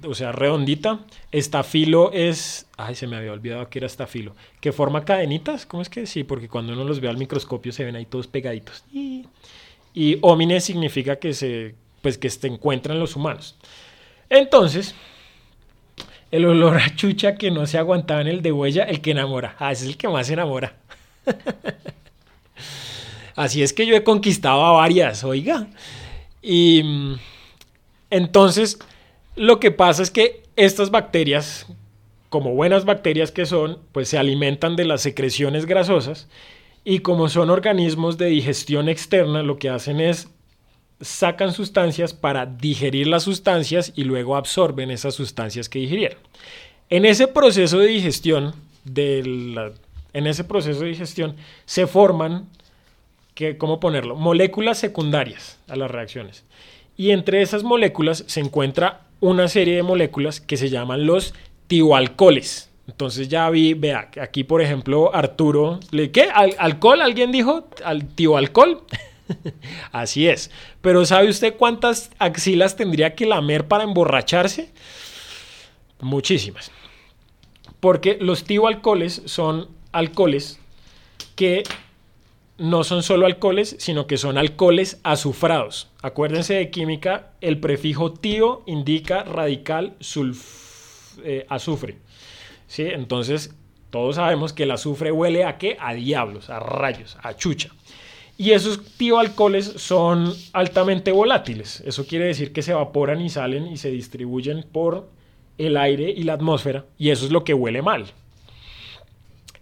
[0.03, 1.01] o sea, redondita.
[1.31, 5.89] Estafilo es, ay, se me había olvidado que era estafilo, que forma cadenitas, ¿cómo es
[5.89, 6.23] que sí?
[6.23, 8.85] Porque cuando uno los ve al microscopio se ven ahí todos pegaditos.
[8.93, 9.25] Y,
[9.93, 10.21] y
[10.61, 13.57] significa que se, pues que se encuentran los humanos.
[14.29, 14.95] Entonces,
[16.31, 19.55] El olor a chucha que no se aguantaba en el de huella, el que enamora.
[19.59, 20.77] Ah, es el que más enamora.
[23.41, 25.65] Así es que yo he conquistado a varias, oiga.
[26.43, 27.15] Y mm,
[28.11, 28.77] entonces,
[29.35, 31.65] lo que pasa es que estas bacterias,
[32.29, 36.27] como buenas bacterias que son, pues se alimentan de las secreciones grasosas
[36.83, 40.27] y como son organismos de digestión externa, lo que hacen es
[41.01, 46.19] sacan sustancias para digerir las sustancias y luego absorben esas sustancias que digirieron.
[46.91, 48.53] En ese proceso de digestión,
[48.93, 52.47] en ese proceso de digestión se forman,
[53.33, 54.15] que, ¿cómo ponerlo?
[54.15, 56.43] Moléculas secundarias a las reacciones.
[56.97, 61.33] Y entre esas moléculas se encuentra una serie de moléculas que se llaman los
[61.67, 62.69] tioalcoholes.
[62.87, 66.23] Entonces ya vi, vea, aquí por ejemplo Arturo, ¿le- ¿qué?
[66.23, 67.01] ¿Al- ¿Alcohol?
[67.01, 67.69] ¿Alguien dijo?
[67.85, 68.83] ¿Al tioalcohol?
[69.91, 70.51] Así es.
[70.81, 74.69] Pero ¿sabe usted cuántas axilas tendría que lamer para emborracharse?
[76.01, 76.71] Muchísimas.
[77.79, 80.59] Porque los tioalcoholes son alcoholes
[81.35, 81.63] que
[82.61, 85.89] no son solo alcoholes, sino que son alcoholes azufrados.
[86.01, 91.97] Acuérdense de química, el prefijo tio indica radical sulf eh, azufre.
[92.67, 92.83] ¿Sí?
[92.83, 93.53] Entonces,
[93.89, 95.75] todos sabemos que el azufre huele a qué?
[95.79, 97.71] A diablos, a rayos, a chucha.
[98.37, 101.81] Y esos tioalcoholes son altamente volátiles.
[101.85, 105.09] Eso quiere decir que se evaporan y salen y se distribuyen por
[105.57, 106.85] el aire y la atmósfera.
[106.97, 108.05] Y eso es lo que huele mal.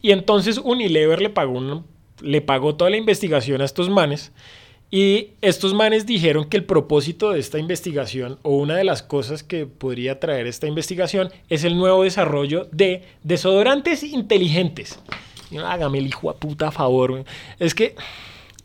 [0.02, 1.86] Y entonces Unilever le pagó, un-
[2.22, 4.32] le pagó toda la investigación a estos manes.
[4.92, 9.44] Y estos manes dijeron que el propósito de esta investigación, o una de las cosas
[9.44, 15.00] que podría traer esta investigación, es el nuevo desarrollo de desodorantes inteligentes.
[15.64, 17.24] Hágame el hijo a puta favor.
[17.60, 17.96] Es que,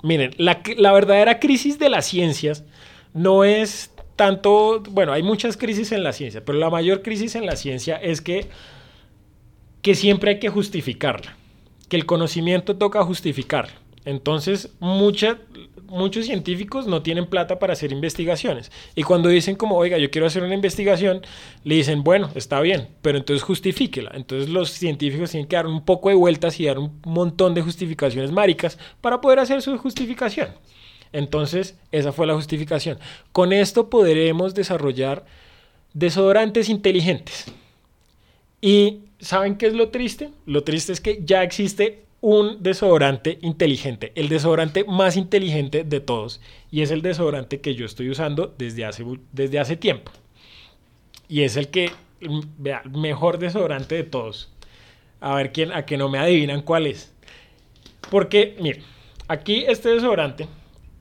[0.03, 2.65] miren, la, la verdadera crisis de las ciencias
[3.13, 7.45] no es tanto, bueno, hay muchas crisis en la ciencia, pero la mayor crisis en
[7.45, 8.49] la ciencia es que
[9.85, 11.37] que siempre hay que justificarla,
[11.95, 13.69] que el conocimiento toca justificar.
[14.05, 18.73] Entonces, muchos científicos no tienen plata para hacer investigaciones.
[18.97, 21.23] Y cuando dicen como, oiga, yo quiero hacer una investigación,
[21.63, 24.11] le dicen, bueno, está bien, pero entonces justifíquela.
[24.13, 27.63] Entonces los científicos tienen que dar un poco de vueltas y dar un montón de
[27.63, 30.49] justificaciones maricas para poder hacer su justificación.
[31.13, 32.99] Entonces, esa fue la justificación.
[33.31, 35.25] Con esto podremos desarrollar
[35.93, 37.45] desodorantes inteligentes.
[38.61, 40.31] Y ¿saben qué es lo triste?
[40.47, 46.41] Lo triste es que ya existe un desodorante inteligente, el desodorante más inteligente de todos.
[46.71, 50.13] Y es el desodorante que yo estoy usando desde hace, desde hace tiempo.
[51.29, 54.51] Y es el que, mm, vea, mejor desodorante de todos.
[55.21, 57.13] A ver quién, a que no me adivinan cuál es.
[58.11, 58.83] Porque, miren,
[59.29, 60.49] aquí este desodorante,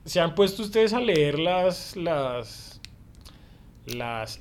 [0.04, 2.80] se han puesto ustedes a leer las, las,
[3.86, 4.40] las.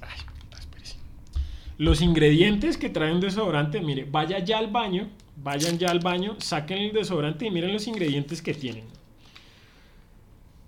[1.84, 3.82] Los ingredientes que trae un desodorante.
[3.82, 7.88] Mire, vaya ya al baño, vayan ya al baño, saquen el desodorante y miren los
[7.88, 8.86] ingredientes que tienen.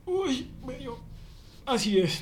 [0.06, 1.00] Uy, medio,
[1.66, 2.22] así es.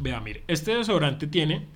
[0.00, 1.66] Vea, mire, este desodorante tiene,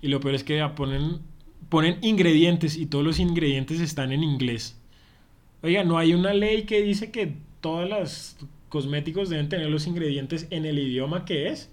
[0.00, 1.22] y lo peor es que ponen,
[1.68, 4.78] ponen ingredientes y todos los ingredientes están en inglés.
[5.60, 8.36] Oiga, no hay una ley que dice que todos los
[8.72, 11.70] cosméticos deben tener los ingredientes en el idioma que es.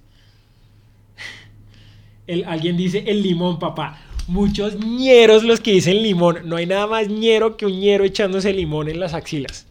[2.28, 4.02] El, alguien dice el limón, papá.
[4.28, 6.42] Muchos ñeros los que dicen limón.
[6.44, 9.66] No hay nada más ñero que un ñero echándose limón en las axilas.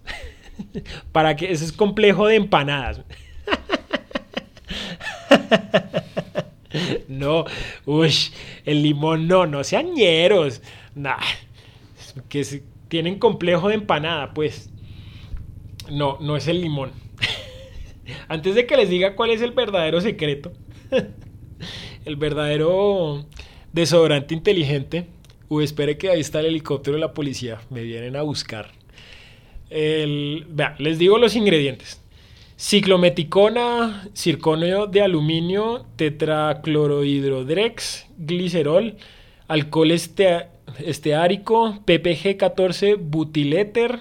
[1.12, 3.03] Para que ese es complejo de empanadas.
[7.09, 7.47] No,
[7.87, 8.12] uy,
[8.66, 10.61] el limón no, no sean ñeros.
[10.95, 11.16] Nah,
[12.29, 14.70] que tienen complejo de empanada, pues.
[15.91, 16.93] No, no es el limón.
[18.28, 20.52] Antes de que les diga cuál es el verdadero secreto,
[22.04, 23.26] el verdadero
[23.72, 25.06] desodorante inteligente.
[25.48, 27.61] Uy, espere que ahí está el helicóptero de la policía.
[27.70, 28.72] Me vienen a buscar.
[29.70, 32.00] El, vea, les digo los ingredientes.
[32.59, 38.96] Ciclometicona, circonio de aluminio, tetraclorohidrodrex, glicerol,
[39.46, 40.48] alcohol este-
[40.84, 44.00] esteárico, PPG 14, butiléter,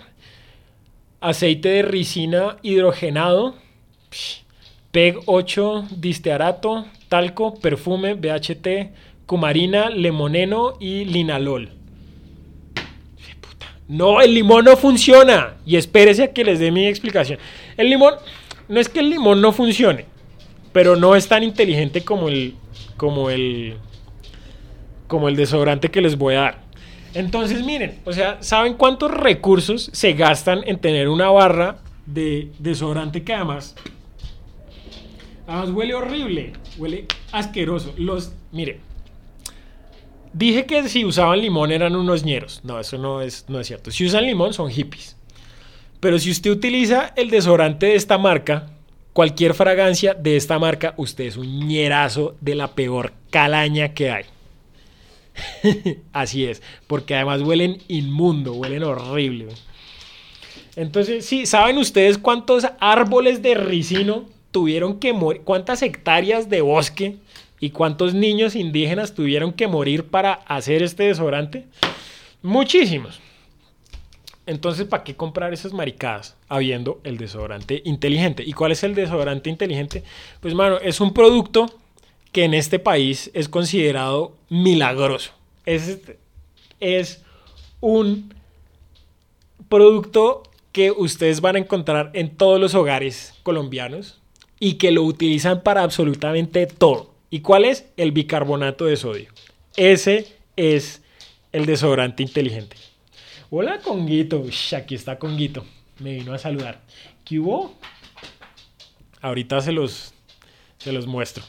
[1.21, 3.55] aceite de ricina hidrogenado,
[4.91, 11.71] PEG 8, distearato, talco, perfume, BHT, cumarina, lemoneno y linalol.
[13.87, 15.55] No, el limón no funciona.
[15.65, 17.39] Y espérese a que les dé mi explicación.
[17.77, 18.15] El limón,
[18.67, 20.05] no es que el limón no funcione,
[20.73, 22.55] pero no es tan inteligente como el,
[22.97, 23.75] como el,
[25.07, 26.67] como el desodorante que les voy a dar.
[27.13, 33.23] Entonces, miren, o sea, ¿saben cuántos recursos se gastan en tener una barra de desodorante
[33.23, 33.75] que además
[35.47, 37.93] Además huele horrible, huele asqueroso.
[37.97, 38.81] Los, mire,
[40.33, 42.59] dije que si usaban limón eran unos ñeros.
[42.65, 43.89] No, eso no es, no es cierto.
[43.89, 45.15] Si usan limón son hippies.
[46.01, 48.67] Pero si usted utiliza el desodorante de esta marca,
[49.13, 54.25] cualquier fragancia de esta marca, usted es un ñerazo de la peor calaña que hay.
[56.13, 59.47] Así es, porque además huelen inmundo, huelen horrible.
[60.75, 64.25] Entonces, sí, ¿saben ustedes cuántos árboles de ricino
[64.57, 65.13] tuvieron que?
[65.43, 67.17] ¿Cuántas hectáreas de bosque
[67.59, 71.67] y cuántos niños indígenas tuvieron que morir para hacer este desodorante?
[72.41, 73.19] Muchísimos.
[74.47, 78.41] Entonces, ¿para qué comprar esas maricadas habiendo el desodorante inteligente?
[78.43, 80.03] ¿Y cuál es el desodorante inteligente?
[80.39, 81.67] Pues, mano, es un producto
[82.31, 85.33] que en este país es considerado milagroso.
[85.67, 85.99] Es,
[86.79, 87.21] es
[87.79, 88.33] un
[89.69, 90.41] producto
[90.71, 94.19] que ustedes van a encontrar en todos los hogares colombianos
[94.59, 97.13] y que lo utilizan para absolutamente todo.
[97.29, 97.85] ¿Y cuál es?
[97.97, 99.29] El bicarbonato de sodio.
[99.75, 101.01] Ese es
[101.51, 102.77] el desodorante inteligente.
[103.49, 104.43] Hola, Conguito.
[104.75, 105.65] Aquí está Conguito.
[105.99, 106.81] Me vino a saludar.
[107.23, 107.73] ¿Qué hubo?
[109.21, 110.13] Ahorita se los,
[110.77, 111.43] se los muestro.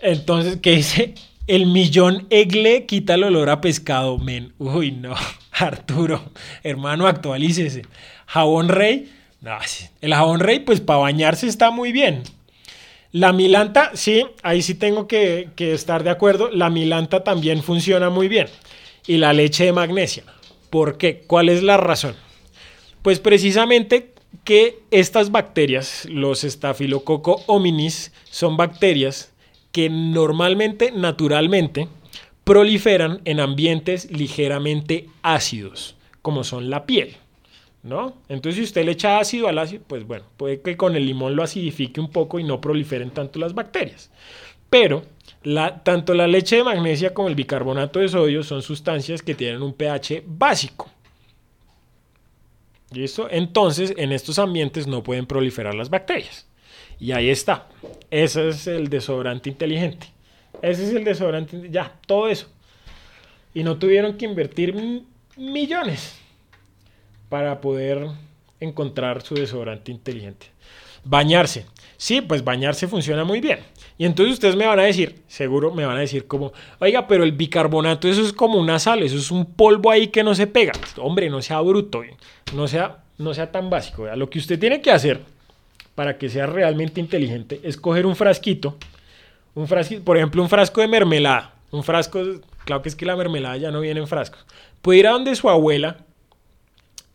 [0.00, 1.14] Entonces, ¿qué dice?
[1.46, 4.52] El millón egle quita el olor a pescado, men.
[4.58, 5.14] Uy, no.
[5.52, 6.32] Arturo,
[6.62, 7.82] hermano, actualícese.
[8.26, 9.10] Jabón rey.
[9.66, 9.86] Sí.
[10.00, 12.22] el jabón rey, pues para bañarse está muy bien.
[13.12, 16.50] La milanta, sí, ahí sí tengo que, que estar de acuerdo.
[16.50, 18.48] La milanta también funciona muy bien.
[19.06, 20.24] Y la leche de magnesia.
[20.70, 21.22] ¿Por qué?
[21.26, 22.16] ¿Cuál es la razón?
[23.02, 29.32] Pues precisamente que estas bacterias, los estafilococo hominis, son bacterias
[29.70, 31.88] que normalmente, naturalmente,
[32.44, 37.16] proliferan en ambientes ligeramente ácidos, como son la piel.
[37.84, 38.16] ¿No?
[38.30, 41.36] Entonces, si usted le echa ácido al ácido, pues bueno, puede que con el limón
[41.36, 44.10] lo acidifique un poco y no proliferen tanto las bacterias.
[44.70, 45.04] Pero
[45.82, 49.74] tanto la leche de magnesia como el bicarbonato de sodio son sustancias que tienen un
[49.74, 50.90] pH básico.
[52.90, 53.28] ¿Listo?
[53.30, 56.48] Entonces, en estos ambientes no pueden proliferar las bacterias.
[56.98, 57.68] Y ahí está.
[58.10, 60.06] Ese es el desodorante inteligente.
[60.62, 61.68] Ese es el desodorante.
[61.70, 62.48] Ya, todo eso.
[63.52, 64.74] Y no tuvieron que invertir
[65.36, 66.23] millones
[67.34, 68.06] para poder
[68.60, 70.46] encontrar su desodorante inteligente.
[71.02, 71.66] Bañarse.
[71.96, 73.58] Sí, pues bañarse funciona muy bien.
[73.98, 77.24] Y entonces ustedes me van a decir, seguro me van a decir como, oiga, pero
[77.24, 80.46] el bicarbonato eso es como una sal, eso es un polvo ahí que no se
[80.46, 80.74] pega.
[80.98, 82.04] Hombre, no sea bruto,
[82.54, 84.06] no sea, no sea tan básico.
[84.14, 85.20] Lo que usted tiene que hacer
[85.96, 88.76] para que sea realmente inteligente es coger un frasquito,
[89.56, 91.52] un frasquito, por ejemplo, un frasco de mermelada.
[91.72, 92.22] Un frasco,
[92.64, 94.46] claro que es que la mermelada ya no viene en frascos.
[94.80, 96.03] Puede ir a donde su abuela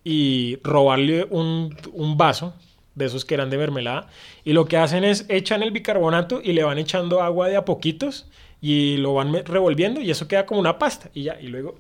[0.04, 2.54] y robarle un, un vaso
[2.96, 4.08] de esos que eran de mermelada.
[4.44, 7.66] Y lo que hacen es echan el bicarbonato y le van echando agua de a
[7.66, 8.28] poquitos
[8.62, 11.10] y lo van revolviendo y eso queda como una pasta.
[11.14, 11.78] Y ya, y luego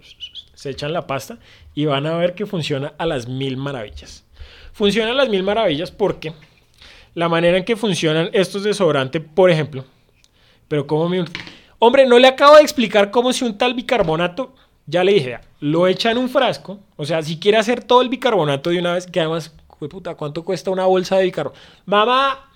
[0.54, 1.38] se echan la pasta
[1.76, 4.26] y van a ver que funciona a las mil maravillas.
[4.74, 6.34] Funciona a las mil maravillas porque
[7.16, 9.86] la manera en que funcionan estos desodorantes, por ejemplo,
[10.68, 11.26] pero como me...
[11.80, 14.54] Hombre, no le acabo de explicar cómo se unta el bicarbonato.
[14.90, 16.80] Ya le dije, lo echa en un frasco.
[16.98, 19.54] O sea, si quiere hacer todo el bicarbonato de una vez, que además
[19.88, 21.62] puta, ¿cuánto cuesta una bolsa de bicarbonato?
[21.86, 22.52] Mamá,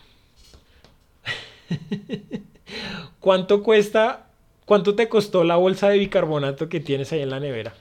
[3.20, 4.28] ¿cuánto cuesta,
[4.66, 7.76] cuánto te costó la bolsa de bicarbonato que tienes ahí en la nevera?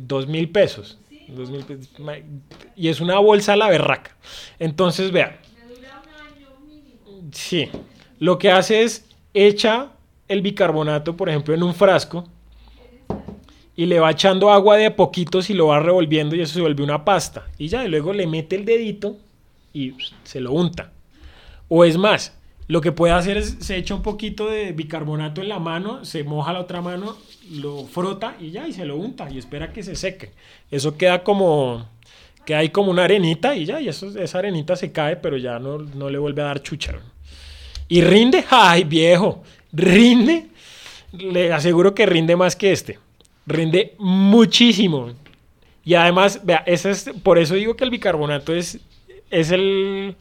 [0.00, 0.98] Dos mil pesos.
[1.08, 1.26] Sí.
[1.28, 1.88] Dos mil pesos.
[2.74, 4.16] Y es una bolsa a la berraca.
[4.58, 7.30] Entonces, vean, Me dura un año mínimo.
[7.32, 7.68] sí,
[8.18, 9.92] lo que hace es echa
[10.30, 12.24] el bicarbonato, por ejemplo, en un frasco
[13.74, 16.60] y le va echando agua de a poquitos y lo va revolviendo y eso se
[16.60, 17.48] vuelve una pasta.
[17.58, 19.16] Y ya, y luego le mete el dedito
[19.74, 20.92] y se lo unta.
[21.68, 22.36] O es más,
[22.68, 26.22] lo que puede hacer es se echa un poquito de bicarbonato en la mano, se
[26.22, 27.16] moja la otra mano,
[27.50, 30.30] lo frota y ya, y se lo unta y espera que se seque.
[30.70, 31.88] Eso queda como,
[32.46, 35.58] queda ahí como una arenita y ya, y eso, esa arenita se cae, pero ya
[35.58, 37.00] no, no le vuelve a dar chúcharo.
[37.88, 38.44] ¿Y rinde?
[38.50, 39.42] ¡Ay, viejo!
[39.72, 40.46] ¿Rinde?
[41.12, 42.98] Le aseguro que rinde más que este.
[43.46, 45.10] Rinde muchísimo.
[45.84, 48.78] Y además, vea, ese es, por eso digo que el bicarbonato es,
[49.30, 50.14] es el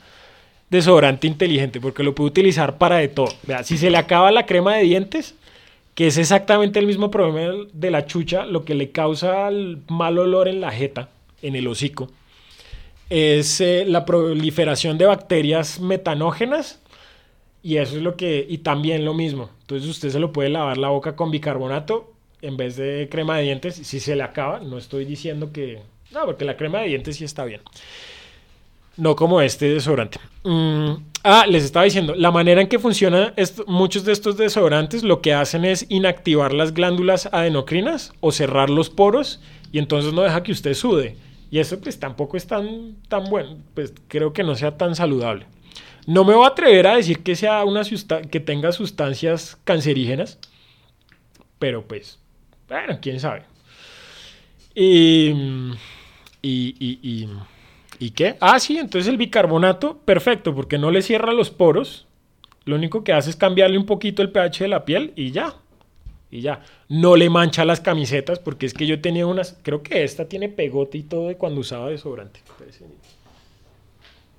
[0.69, 3.33] desodorante inteligente, porque lo puede utilizar para de todo.
[3.43, 5.35] Vea, si se le acaba la crema de dientes,
[5.95, 10.17] que es exactamente el mismo problema de la chucha, lo que le causa el mal
[10.17, 11.09] olor en la jeta,
[11.41, 12.09] en el hocico,
[13.09, 16.79] es eh, la proliferación de bacterias metanógenas
[17.61, 19.49] y eso es lo que, y también lo mismo.
[19.61, 23.43] Entonces usted se lo puede lavar la boca con bicarbonato en vez de crema de
[23.43, 23.75] dientes.
[23.75, 25.81] Si se le acaba, no estoy diciendo que...
[26.11, 27.61] No, porque la crema de dientes sí está bien.
[28.97, 30.19] No como este desodorante.
[30.43, 30.91] Mm,
[31.23, 33.33] ah, les estaba diciendo, la manera en que funcionan
[33.67, 38.89] muchos de estos desodorantes lo que hacen es inactivar las glándulas adenocrinas o cerrar los
[38.89, 39.41] poros
[39.71, 41.15] y entonces no deja que usted sude.
[41.51, 45.45] Y eso pues tampoco es tan, tan bueno, pues creo que no sea tan saludable.
[46.09, 47.83] No me voy a atrever a decir que sea una
[48.31, 50.39] que tenga sustancias cancerígenas,
[51.59, 52.17] pero pues,
[52.67, 53.43] bueno, quién sabe.
[54.73, 55.29] Y,
[56.41, 57.29] y, y, y,
[57.99, 58.37] ¿y qué?
[58.39, 62.07] Ah, sí, entonces el bicarbonato, perfecto, porque no le cierra los poros.
[62.65, 65.57] Lo único que hace es cambiarle un poquito el pH de la piel y ya.
[66.31, 66.63] Y ya.
[66.87, 70.49] No le mancha las camisetas, porque es que yo tenía unas, creo que esta tiene
[70.49, 72.39] pegote y todo de cuando usaba desodorante.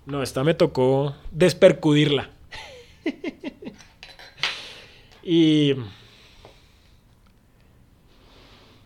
[0.06, 2.30] No, esta me tocó despercudirla.
[5.22, 5.74] y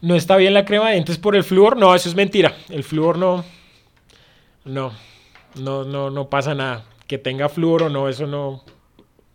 [0.01, 1.77] no está bien la crema de dientes por el flúor.
[1.77, 2.55] No, eso es mentira.
[2.69, 3.45] El flúor no.
[4.65, 4.93] No.
[5.55, 6.85] No, no, pasa nada.
[7.07, 8.65] Que tenga flúor o no, eso no.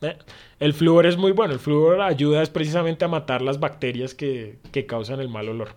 [0.01, 0.17] Eh,
[0.59, 1.53] El flúor es muy bueno.
[1.53, 5.69] El flúor ayuda es precisamente a matar las bacterias que, que causan el mal olor.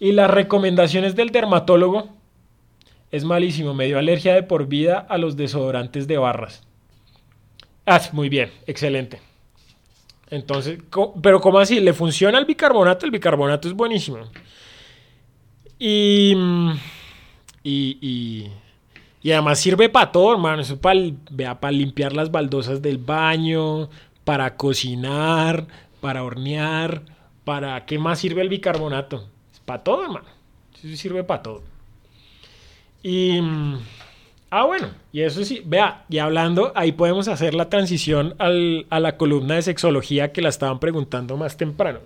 [0.00, 2.08] Y las recomendaciones del dermatólogo
[3.12, 3.74] es malísimo.
[3.74, 6.66] Me dio alergia de por vida a los desodorantes de barras.
[7.86, 9.20] Ah, muy bien, excelente.
[10.30, 10.78] Entonces,
[11.22, 11.78] pero ¿cómo así?
[11.78, 13.04] ¿Le funciona el bicarbonato?
[13.04, 14.18] El bicarbonato es buenísimo.
[15.78, 16.70] Y, mm,
[17.64, 18.52] y, y,
[19.22, 20.62] y además sirve para todo, hermano.
[20.62, 21.00] Eso para,
[21.30, 23.90] vea, para limpiar las baldosas del baño,
[24.24, 25.66] para cocinar,
[26.00, 27.02] para hornear,
[27.44, 27.84] para...
[27.84, 29.28] ¿Qué más sirve el bicarbonato?
[29.66, 30.28] Para todo, hermano.
[30.82, 31.71] Eso sirve para todo.
[33.02, 33.40] Y...
[33.40, 33.78] mm,
[34.54, 39.00] Ah, bueno, y eso sí, vea, y hablando, ahí podemos hacer la transición al- a
[39.00, 42.00] la columna de sexología que la estaban preguntando más temprano.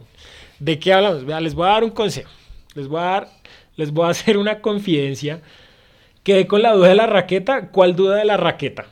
[0.60, 1.24] ¿De qué hablamos?
[1.24, 2.30] Vea, les voy a dar un consejo.
[2.76, 3.28] Les voy a dar,
[3.74, 5.40] les voy a hacer una confidencia.
[6.22, 7.70] Quedé con la duda de la raqueta.
[7.70, 8.86] ¿Cuál duda de la raqueta?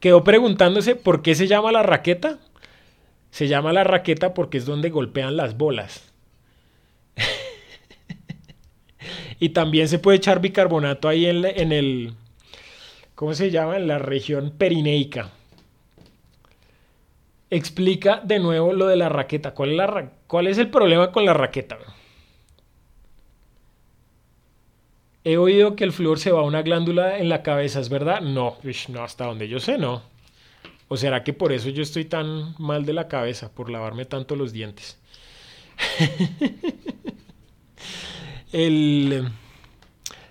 [0.00, 2.38] Quedó preguntándose por qué se llama la raqueta.
[3.30, 6.10] Se llama la raqueta porque es donde golpean las bolas.
[9.38, 12.14] Y también se puede echar bicarbonato ahí en, el,
[13.14, 13.76] ¿cómo se llama?
[13.76, 15.30] En la región perineica.
[17.50, 19.54] Explica de nuevo lo de la raqueta.
[19.54, 21.78] ¿Cuál es, el problema con la raqueta?
[25.22, 28.20] He oído que el flúor se va a una glándula en la cabeza, ¿es verdad?
[28.20, 28.56] No,
[28.88, 30.02] no, hasta donde yo sé, no.
[30.88, 34.36] ¿O será que por eso yo estoy tan mal de la cabeza, por lavarme tanto
[34.36, 34.98] los dientes?
[38.56, 39.28] El...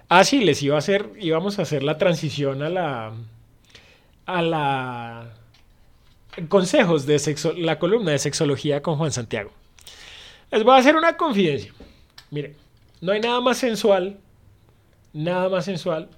[0.09, 3.13] Ah, sí, les iba a hacer, íbamos a hacer la transición a la...
[4.25, 5.33] a la...
[6.49, 9.51] Consejos de sexo, la columna de sexología con Juan Santiago.
[10.51, 11.71] Les voy a hacer una confidencia.
[12.31, 12.55] Miren,
[12.99, 14.17] no hay nada más sensual,
[15.13, 16.09] nada más sensual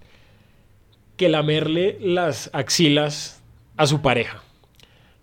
[1.18, 3.42] que lamerle las axilas
[3.76, 4.42] a su pareja.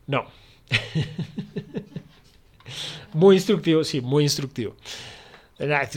[0.06, 0.26] No.
[3.14, 4.76] muy instructivo, sí, muy instructivo.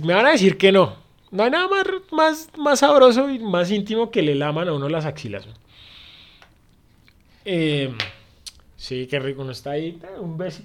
[0.03, 0.95] Me van a decir que no.
[1.32, 4.88] No hay nada más, más, más sabroso y más íntimo que le laman a uno
[4.88, 5.47] las axilas.
[7.43, 7.93] Eh,
[8.76, 9.41] sí, qué rico.
[9.41, 9.99] Uno está ahí.
[10.20, 10.61] un beso.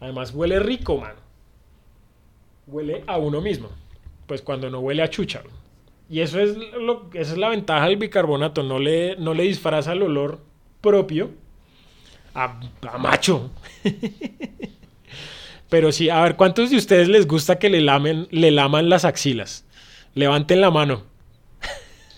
[0.00, 1.20] Además, huele rico, mano.
[2.66, 3.68] Huele a uno mismo.
[4.26, 5.42] Pues cuando no huele a chucha.
[6.08, 8.62] Y eso es lo, esa es la ventaja del bicarbonato.
[8.62, 10.40] No le, no le disfraza el olor
[10.80, 11.30] propio
[12.34, 12.58] a,
[12.90, 13.50] a macho.
[15.70, 19.04] Pero sí, a ver, ¿cuántos de ustedes les gusta que le lamen, le laman las
[19.04, 19.64] axilas?
[20.14, 21.04] Levanten la mano.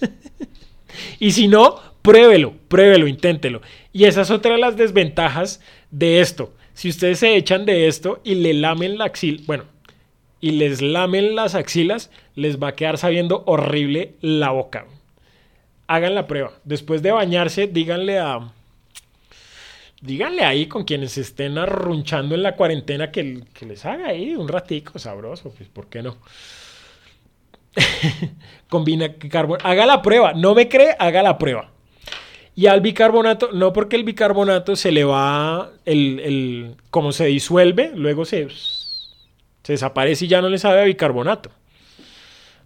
[1.20, 3.60] y si no, pruébelo, pruébelo, inténtelo.
[3.92, 6.54] Y esa es otra de las desventajas de esto.
[6.72, 9.64] Si ustedes se echan de esto y le lamen la axila, bueno,
[10.40, 14.86] y les lamen las axilas, les va a quedar sabiendo horrible la boca.
[15.88, 16.52] Hagan la prueba.
[16.64, 18.50] Después de bañarse, díganle a,
[20.02, 24.48] díganle ahí con quienes estén arrunchando en la cuarentena que, que les haga ahí un
[24.48, 26.18] ratico sabroso, pues ¿por qué no?
[28.68, 31.70] Combina carbonato, haga la prueba, no me cree, haga la prueba.
[32.54, 37.92] Y al bicarbonato, no porque el bicarbonato se le va, el, el, como se disuelve,
[37.94, 41.50] luego se, se desaparece y ya no le sabe a bicarbonato.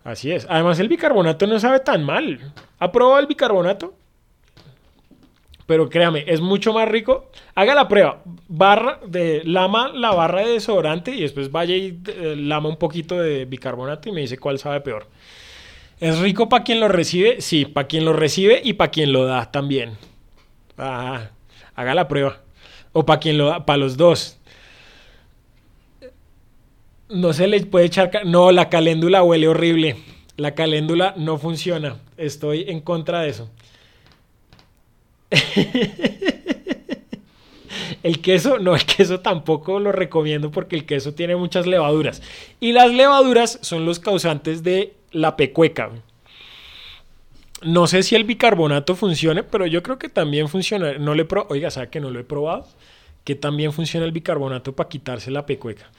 [0.02, 0.46] Así es.
[0.48, 2.52] Además el bicarbonato no sabe tan mal.
[2.78, 3.94] ¿Ha probado el bicarbonato?
[5.66, 7.30] Pero créame, es mucho más rico.
[7.54, 8.22] Haga la prueba.
[8.48, 13.18] Barra de lama la barra de desodorante y después vaya y eh, lama un poquito
[13.18, 15.08] de bicarbonato y me dice cuál sabe peor.
[15.98, 17.40] ¿Es rico para quien lo recibe?
[17.40, 19.96] Sí, para quien lo recibe y para quien lo da también.
[20.78, 21.30] Ah,
[21.74, 22.42] haga la prueba.
[22.92, 24.38] O para quien lo da, para los dos.
[27.08, 28.10] No se le puede echar.
[28.24, 29.96] No, la caléndula huele horrible.
[30.36, 31.96] La caléndula no funciona.
[32.18, 33.50] Estoy en contra de eso.
[38.02, 42.22] El queso, no, el queso tampoco lo recomiendo porque el queso tiene muchas levaduras.
[42.60, 45.90] Y las levaduras son los causantes de la pecueca.
[47.62, 50.98] No sé si el bicarbonato funcione, pero yo creo que también funciona.
[50.98, 52.68] No le pro Oiga, ¿sabe que no lo he probado?
[53.24, 55.90] Que también funciona el bicarbonato para quitarse la pecueca.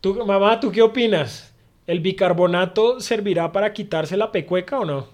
[0.00, 1.54] ¿Tú, mamá, ¿tú qué opinas?
[1.86, 5.06] ¿El bicarbonato servirá para quitarse la pecueca o no?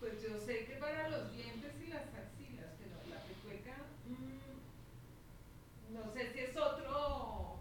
[0.00, 3.76] Pues yo sé que para los dientes y las axilas, pero la pecueca,
[4.08, 7.58] mm, no sé si es otro,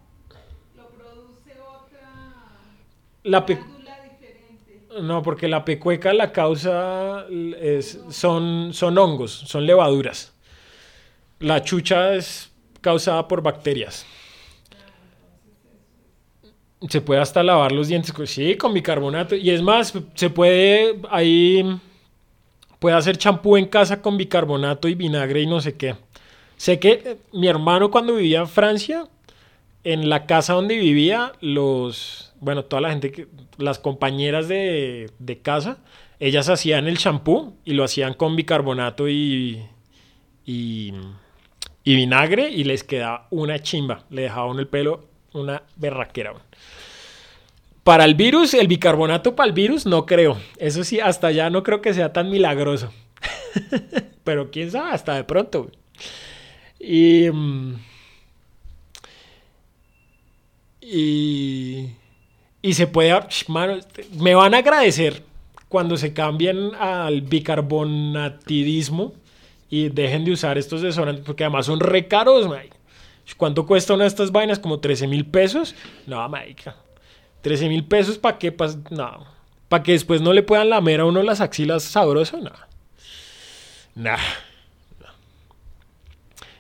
[0.76, 2.10] lo produce otra
[3.24, 3.46] La.
[5.02, 7.26] No, porque la pecueca la causa
[7.60, 10.34] es- son, son hongos, son levaduras.
[11.40, 12.52] La chucha es
[12.82, 14.06] causada por bacterias.
[16.90, 19.36] Se puede hasta lavar los dientes, sí, con bicarbonato.
[19.36, 21.64] Y es más, se puede ahí,
[22.80, 25.96] puede hacer champú en casa con bicarbonato y vinagre y no sé qué.
[26.58, 29.08] Sé que eh, mi hermano cuando vivía en Francia,
[29.86, 33.28] en la casa donde vivía, los, bueno, toda la gente, que,
[33.58, 35.78] las compañeras de, casa,
[36.20, 39.66] ellas hacían el champú y lo hacían con bicarbonato y,
[40.46, 40.94] y,
[41.84, 46.34] y vinagre y les quedaba una chimba, le dejaban el pelo una berraquera.
[47.84, 50.38] Para el virus, el bicarbonato para el virus, no creo.
[50.58, 52.94] Eso sí, hasta allá no creo que sea tan milagroso.
[54.24, 55.70] Pero quién sabe, hasta de pronto.
[56.80, 57.30] Y...
[57.32, 57.76] mm,
[60.86, 61.96] y,
[62.64, 63.14] y se puede,
[63.50, 63.78] mano,
[64.18, 65.22] me van a agradecer
[65.70, 69.14] cuando se cambien al bicarbonatidismo
[69.70, 72.78] y dejen de usar estos desodorantes, porque además son re caros, marica.
[73.38, 74.60] ¿Cuánto cuesta una de estas vainas?
[74.60, 75.76] ¿Como 13 mil pesos?
[76.08, 76.76] No, marica.
[77.42, 78.52] 13 mil pesos para qué?
[78.52, 79.26] Pa- no.
[79.70, 82.52] Para que después no le puedan lamer a uno las axilas sabroso, no.
[83.96, 84.18] Nah.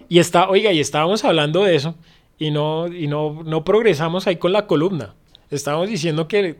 [0.09, 1.95] Y está, oiga, y estábamos hablando de eso
[2.37, 5.13] y no, y no, no progresamos ahí con la columna.
[5.53, 6.57] Estábamos diciendo que,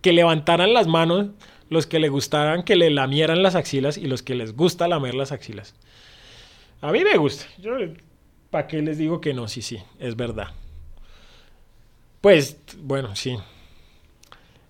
[0.00, 1.28] que levantaran las manos
[1.68, 5.14] los que le gustaran que le lamieran las axilas y los que les gusta lamer
[5.14, 5.74] las axilas.
[6.80, 7.46] A mí me gusta.
[7.58, 7.72] Yo,
[8.50, 9.46] ¿para qué les digo que no?
[9.46, 10.48] Sí, sí, es verdad.
[12.20, 13.38] Pues, bueno, sí.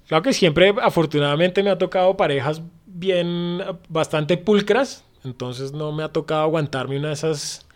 [0.09, 5.05] Claro que siempre, afortunadamente, me ha tocado parejas bien, bastante pulcras.
[5.25, 7.66] Entonces no me ha tocado aguantarme una de esas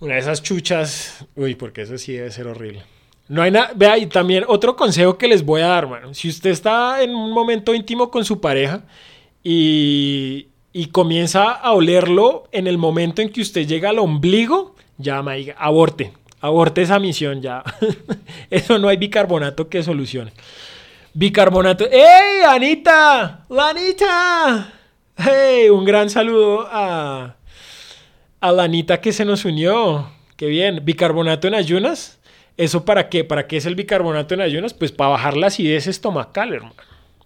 [0.00, 2.84] una de esas chuchas, uy, porque eso sí debe ser horrible.
[3.28, 6.14] No hay nada, vea, y también otro consejo que les voy a dar, mano.
[6.14, 8.84] Si usted está en un momento íntimo con su pareja
[9.42, 15.22] y, y comienza a olerlo en el momento en que usted llega al ombligo, ya,
[15.22, 17.62] maiga, aborte, aborte esa misión, ya.
[18.50, 20.32] Eso no hay bicarbonato que solucione.
[21.14, 21.84] Bicarbonato.
[21.90, 23.44] ¡Ey, Anita!
[23.48, 24.72] ¡La Anita!
[25.16, 25.68] ¡Hey!
[25.68, 27.34] Un gran saludo a,
[28.40, 30.10] a la Anita que se nos unió.
[30.36, 30.84] Qué bien.
[30.84, 32.17] Bicarbonato en ayunas.
[32.58, 33.22] ¿Eso para qué?
[33.22, 34.74] ¿Para qué es el bicarbonato en ayunas?
[34.74, 36.74] Pues para bajar la acidez estomacal, hermano.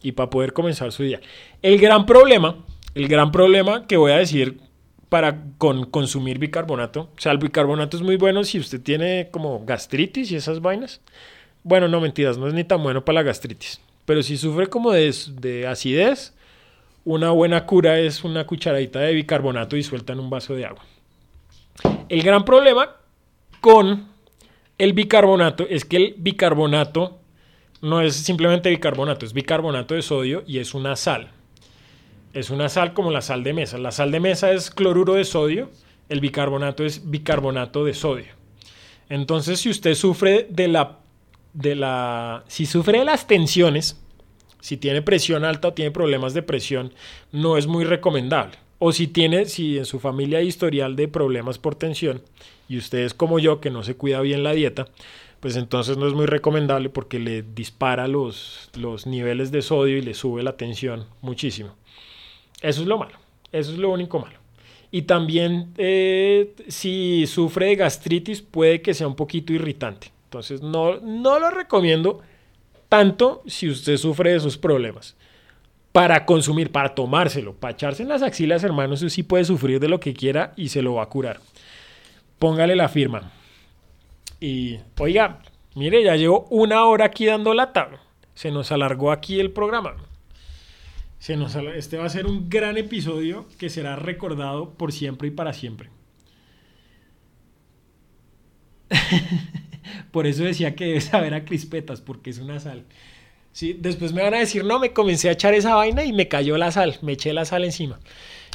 [0.02, 1.20] Y para poder comenzar su día.
[1.62, 2.58] El gran problema,
[2.94, 4.60] el gran problema que voy a decir
[5.08, 7.08] para con, consumir bicarbonato.
[7.16, 11.00] O sea, el bicarbonato es muy bueno si usted tiene como gastritis y esas vainas.
[11.62, 13.80] Bueno, no mentiras, no es ni tan bueno para la gastritis.
[14.04, 16.34] Pero si sufre como de, de acidez,
[17.06, 20.84] una buena cura es una cucharadita de bicarbonato disuelta en un vaso de agua.
[22.10, 22.96] El gran problema
[23.62, 24.11] con
[24.82, 27.20] el bicarbonato es que el bicarbonato
[27.82, 31.30] no es simplemente bicarbonato, es bicarbonato de sodio y es una sal.
[32.32, 33.78] Es una sal como la sal de mesa.
[33.78, 35.70] La sal de mesa es cloruro de sodio,
[36.08, 38.32] el bicarbonato es bicarbonato de sodio.
[39.08, 40.98] Entonces, si usted sufre de la
[41.52, 44.02] de la si sufre de las tensiones,
[44.58, 46.92] si tiene presión alta o tiene problemas de presión,
[47.30, 48.58] no es muy recomendable.
[48.84, 52.20] O si tiene, si en su familia hay historial de problemas por tensión
[52.68, 54.88] y usted es como yo que no se cuida bien la dieta,
[55.38, 60.02] pues entonces no es muy recomendable porque le dispara los, los niveles de sodio y
[60.02, 61.76] le sube la tensión muchísimo.
[62.60, 63.16] Eso es lo malo,
[63.52, 64.40] eso es lo único malo.
[64.90, 70.10] Y también eh, si sufre de gastritis puede que sea un poquito irritante.
[70.24, 72.20] Entonces no, no lo recomiendo
[72.88, 75.14] tanto si usted sufre de esos problemas.
[75.92, 79.88] Para consumir, para tomárselo, para echarse en las axilas, hermano, eso sí puede sufrir de
[79.88, 81.40] lo que quiera y se lo va a curar.
[82.38, 83.30] Póngale la firma.
[84.40, 85.40] Y, oiga,
[85.74, 87.90] mire, ya llevo una hora aquí dando lata.
[88.34, 89.96] Se nos alargó aquí el programa.
[91.18, 95.30] Se nos este va a ser un gran episodio que será recordado por siempre y
[95.30, 95.90] para siempre.
[100.10, 102.84] Por eso decía que debe saber a crispetas, porque es una sal.
[103.52, 106.28] Sí, después me van a decir, no, me comencé a echar esa vaina y me
[106.28, 108.00] cayó la sal, me eché la sal encima.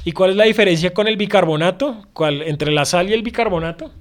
[0.04, 2.08] ¿Y cuál es la diferencia con el bicarbonato?
[2.14, 3.92] ¿Cuál, entre la sal y el bicarbonato?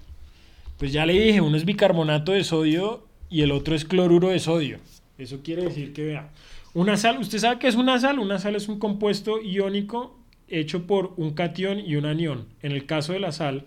[0.78, 4.38] Pues ya le dije, uno es bicarbonato de sodio y el otro es cloruro de
[4.38, 4.78] sodio.
[5.18, 6.30] Eso quiere decir que, vea,
[6.74, 8.18] una sal, ¿usted sabe qué es una sal?
[8.18, 10.18] Una sal es un compuesto iónico
[10.48, 12.46] hecho por un cation y un anión.
[12.62, 13.64] En el caso de la sal,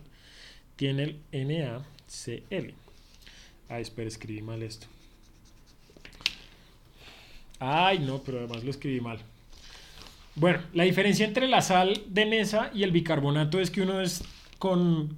[0.75, 2.73] tiene el NaCl.
[3.67, 4.87] Ah, espera, escribí mal esto.
[7.59, 9.19] Ay, no, pero además lo escribí mal.
[10.35, 14.23] Bueno, la diferencia entre la sal de mesa y el bicarbonato es que uno es
[14.57, 15.17] con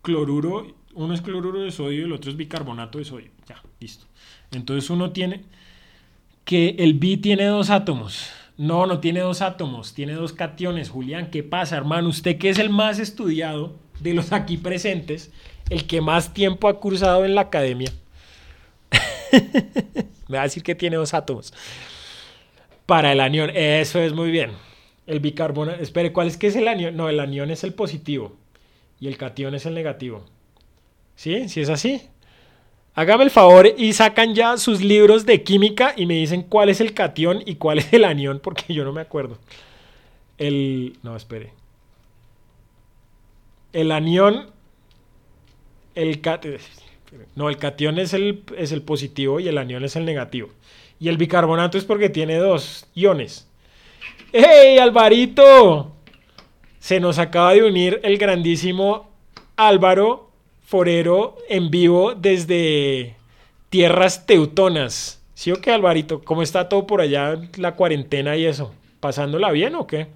[0.00, 3.30] cloruro, uno es cloruro de sodio y el otro es bicarbonato de sodio.
[3.46, 4.06] Ya, listo.
[4.50, 5.42] Entonces uno tiene
[6.44, 8.30] que el bi tiene dos átomos.
[8.56, 10.90] No, no tiene dos átomos, tiene dos cationes.
[10.90, 12.08] Julián, ¿qué pasa, hermano?
[12.08, 15.30] Usted que es el más estudiado de los aquí presentes,
[15.70, 17.92] el que más tiempo ha cursado en la academia.
[20.32, 21.52] Me va a decir que tiene dos átomos.
[22.86, 24.52] Para el anión, eso es muy bien.
[25.06, 26.96] El bicarbonato, espere, ¿cuál es que es el anión?
[26.96, 28.34] No, el anión es el positivo
[28.98, 30.24] y el cation es el negativo.
[31.16, 31.50] ¿Sí?
[31.50, 32.00] ¿Sí es así?
[32.94, 36.80] Hágame el favor y sacan ya sus libros de química y me dicen cuál es
[36.80, 39.38] el cation y cuál es el anión, porque yo no me acuerdo.
[40.38, 40.96] El.
[41.02, 41.52] No, espere.
[43.74, 44.50] El anión.
[45.94, 46.22] El
[47.34, 50.48] No, el cation es el, es el positivo y el anión es el negativo.
[50.98, 53.48] Y el bicarbonato es porque tiene dos iones.
[54.32, 55.92] ¡Hey, Alvarito!
[56.78, 59.10] Se nos acaba de unir el grandísimo
[59.56, 60.30] Álvaro
[60.64, 63.16] Forero en vivo desde
[63.68, 65.22] tierras teutonas.
[65.34, 66.22] ¿Sí o qué, Alvarito?
[66.22, 68.72] ¿Cómo está todo por allá, la cuarentena y eso?
[69.00, 70.06] ¿Pasándola bien o qué?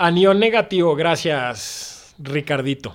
[0.00, 2.94] Anión negativo, gracias, Ricardito.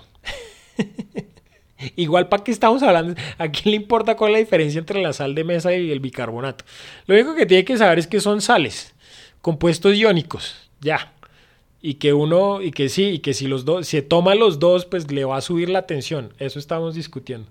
[1.98, 3.22] Igual, ¿para qué estamos hablando?
[3.38, 6.00] ¿A quién le importa cuál es la diferencia entre la sal de mesa y el
[6.00, 6.64] bicarbonato?
[7.06, 8.96] Lo único que tiene que saber es que son sales,
[9.42, 11.12] compuestos iónicos, ya.
[11.82, 14.86] Y que uno, y que sí, y que si los dos, se toma los dos,
[14.86, 16.34] pues le va a subir la tensión.
[16.40, 17.50] Eso estamos discutiendo.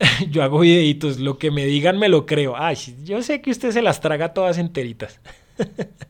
[0.28, 2.56] yo hago videitos, lo que me digan me lo creo.
[2.56, 5.20] Ay, yo sé que usted se las traga todas enteritas.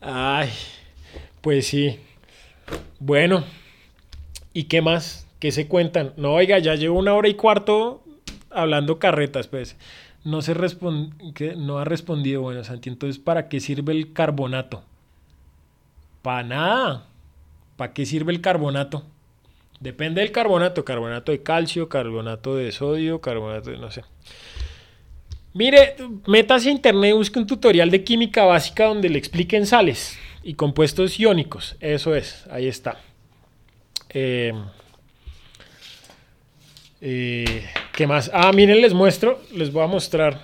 [0.00, 0.50] Ay,
[1.40, 1.98] pues sí.
[2.98, 3.44] Bueno,
[4.52, 5.26] ¿y qué más?
[5.38, 6.12] ¿Qué se cuentan?
[6.16, 8.02] No, oiga, ya llevo una hora y cuarto
[8.50, 9.76] hablando carretas, pues
[10.24, 10.54] no, se
[11.34, 12.40] que no ha respondido.
[12.40, 14.82] Bueno, Santi, entonces, ¿para qué sirve el carbonato?
[16.22, 17.06] Para nada.
[17.76, 19.02] ¿Para qué sirve el carbonato?
[19.80, 20.84] Depende del carbonato.
[20.84, 24.02] Carbonato de calcio, carbonato de sodio, carbonato de no sé.
[25.54, 25.94] Mire,
[26.26, 31.18] métase a internet busque un tutorial de química básica donde le expliquen sales y compuestos
[31.18, 31.76] iónicos.
[31.78, 33.00] Eso es, ahí está.
[34.10, 34.52] Eh,
[37.00, 38.32] eh, ¿Qué más?
[38.34, 40.40] Ah, miren, les muestro, les voy a mostrar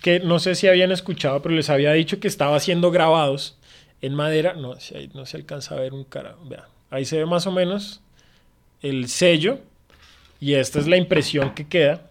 [0.00, 3.58] que no sé si habían escuchado, pero les había dicho que estaba haciendo grabados
[4.00, 4.54] en madera.
[4.54, 6.36] No, si no se alcanza a ver un cara.
[6.44, 8.00] Vea, ahí se ve más o menos
[8.80, 9.58] el sello
[10.38, 12.09] y esta es la impresión que queda.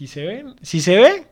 [0.00, 0.46] ¿Sí se ve?
[0.62, 1.24] ¿Sí se ve?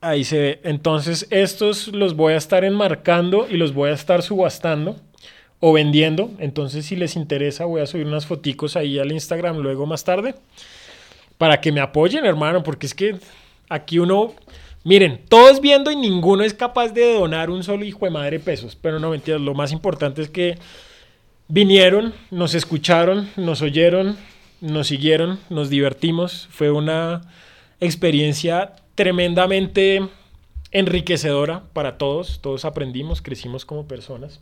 [0.00, 0.60] Ahí se ve.
[0.64, 4.96] Entonces estos los voy a estar enmarcando y los voy a estar subastando
[5.60, 6.30] o vendiendo.
[6.38, 10.34] Entonces, si les interesa, voy a subir unas foticos ahí al Instagram luego más tarde
[11.36, 13.16] para que me apoyen, hermano, porque es que
[13.68, 14.32] aquí uno,
[14.82, 18.78] miren, todos viendo y ninguno es capaz de donar un solo hijo de madre pesos,
[18.80, 20.56] pero no mentiras, lo más importante es que
[21.48, 24.16] vinieron, nos escucharon, nos oyeron,
[24.62, 27.20] nos siguieron, nos divertimos, fue una
[27.80, 30.08] experiencia tremendamente
[30.70, 34.40] enriquecedora para todos, todos aprendimos, crecimos como personas.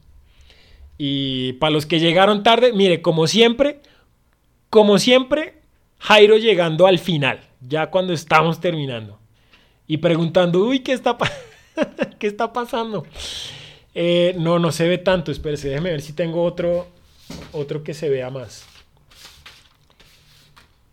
[0.99, 3.81] Y para los que llegaron tarde, mire, como siempre,
[4.69, 5.55] como siempre,
[5.99, 9.19] Jairo llegando al final, ya cuando estamos terminando.
[9.87, 11.17] Y preguntando, uy, ¿qué está,
[12.19, 13.07] ¿Qué está pasando?
[13.95, 15.33] Eh, no, no se ve tanto.
[15.33, 16.87] Espérese, déjeme ver si tengo otro,
[17.53, 18.70] otro que se vea más.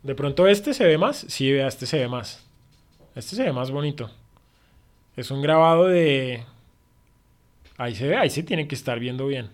[0.08, 1.26] De pronto este se ve más.
[1.28, 2.42] Sí, vea, este se ve más.
[3.14, 4.10] Este se ve más bonito.
[5.18, 6.46] Es un grabado de...
[7.76, 9.50] Ahí se ve, ahí se tiene que estar viendo bien.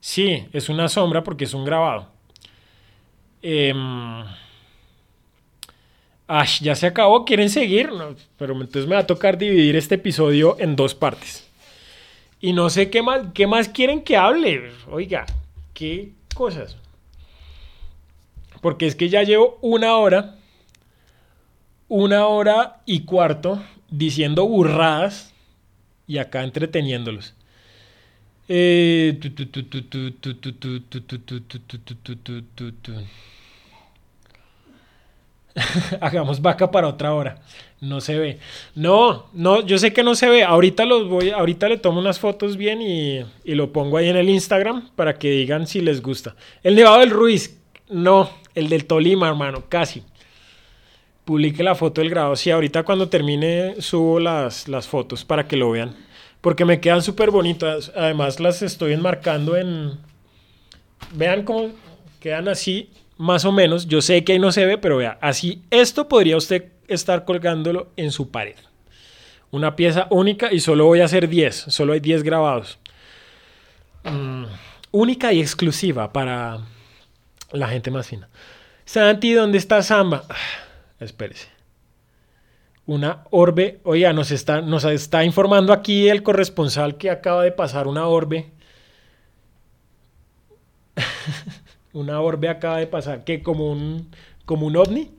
[0.00, 2.08] Sí, es una sombra porque es un grabado.
[3.42, 4.24] Em,
[6.62, 7.90] ya se acabó, ¿quieren seguir?
[8.38, 11.46] pero entonces me va a tocar dividir este episodio en dos partes.
[12.40, 14.72] Y no sé qué más, qué más quieren que hable.
[14.88, 15.26] Oiga,
[15.74, 16.78] qué cosas.
[18.62, 20.36] Porque es que ya llevo una hora,
[21.88, 25.34] una hora y cuarto diciendo burradas
[26.06, 27.34] y acá entreteniéndolos.
[36.00, 37.42] Hagamos vaca para otra hora.
[37.80, 38.38] No se ve.
[38.76, 40.44] No, no, yo sé que no se ve.
[40.44, 44.16] Ahorita los voy, ahorita le tomo unas fotos bien y, y lo pongo ahí en
[44.16, 46.36] el Instagram para que digan si les gusta.
[46.62, 47.58] El nevado del Ruiz,
[47.88, 50.02] no el del Tolima, hermano, casi.
[51.24, 52.34] Publique la foto del grado.
[52.36, 55.94] Sí, ahorita cuando termine subo las, las fotos para que lo vean.
[56.40, 57.92] Porque me quedan súper bonitas.
[57.94, 59.98] Además las estoy enmarcando en...
[61.14, 61.70] Vean cómo
[62.20, 63.86] quedan así, más o menos.
[63.86, 67.88] Yo sé que ahí no se ve, pero vea, así esto podría usted estar colgándolo
[67.96, 68.56] en su pared.
[69.50, 71.54] Una pieza única y solo voy a hacer 10.
[71.68, 72.78] Solo hay 10 grabados.
[74.04, 74.44] Mm,
[74.90, 76.60] única y exclusiva para
[77.52, 78.28] la gente más fina.
[78.84, 80.24] Santi, ¿dónde está Samba?
[81.00, 81.48] Espérese.
[82.86, 83.80] Una orbe.
[83.84, 88.50] Oiga, nos está, nos está informando aquí el corresponsal que acaba de pasar una orbe.
[91.92, 93.24] una orbe acaba de pasar.
[93.24, 94.10] que ¿Como un,
[94.44, 95.10] como un ovni?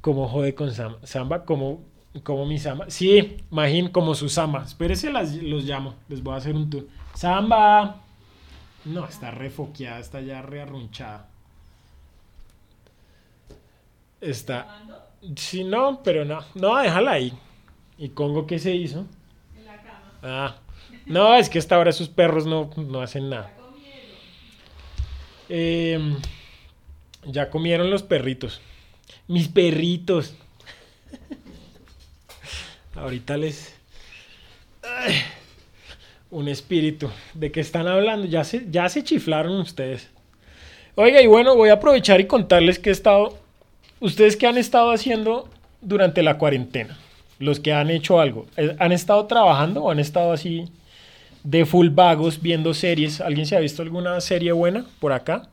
[0.00, 1.44] Como jode con Samba.
[1.44, 1.84] Como,
[2.22, 2.86] como mi Samba.
[2.88, 4.64] Sí, imagín, como su Samba.
[4.64, 5.94] Espérese, los llamo.
[6.08, 6.86] Les voy a hacer un tour.
[7.14, 8.05] Samba.
[8.86, 11.28] No, está refoqueada, está ya rearrunchada.
[14.20, 14.80] Está.
[15.34, 16.44] Sí, no, pero no.
[16.54, 17.32] No, déjala ahí.
[17.98, 19.04] ¿Y Congo qué se hizo?
[19.56, 20.12] En la cama.
[20.22, 20.56] Ah.
[21.04, 23.50] No, es que hasta ahora esos perros no, no hacen nada.
[23.50, 24.10] Ya comieron.
[25.48, 26.16] Eh,
[27.24, 28.60] ya comieron los perritos.
[29.26, 30.36] Mis perritos.
[32.94, 33.74] Ahorita les...
[34.82, 35.16] Ay,
[36.30, 37.10] un espíritu.
[37.34, 38.26] ¿De qué están hablando?
[38.26, 40.10] Ya se, ya se chiflaron ustedes.
[40.94, 43.38] Oiga, y bueno, voy a aprovechar y contarles que he estado...
[44.00, 45.48] ¿Ustedes qué han estado haciendo
[45.80, 46.98] durante la cuarentena?
[47.38, 48.46] Los que han hecho algo.
[48.56, 50.68] Eh, ¿Han estado trabajando o han estado así
[51.44, 53.20] de full vagos viendo series?
[53.20, 55.48] ¿Alguien se ha visto alguna serie buena por acá?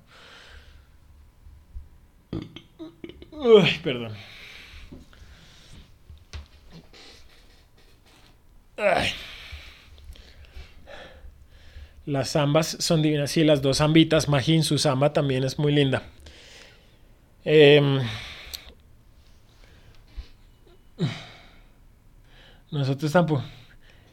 [3.32, 4.14] Uy, perdón.
[8.78, 9.10] Ay.
[12.06, 13.32] Las zambas son divinas.
[13.32, 14.28] Sí, las dos zambitas.
[14.28, 16.04] Majin, su zamba también es muy linda.
[17.46, 18.00] Em,
[22.72, 23.44] nosotros tampoco.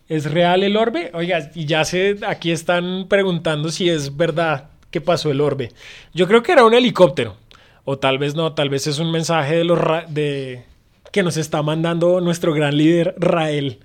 [0.08, 1.10] ¿Es real el orbe?
[1.14, 5.70] Oiga, y ya se, aquí están preguntando si es verdad que pasó el orbe.
[6.12, 7.36] Yo creo que era un helicóptero.
[7.84, 10.64] O tal vez no, tal vez es un mensaje de los de
[11.12, 13.80] que nos está mandando nuestro gran líder Rael.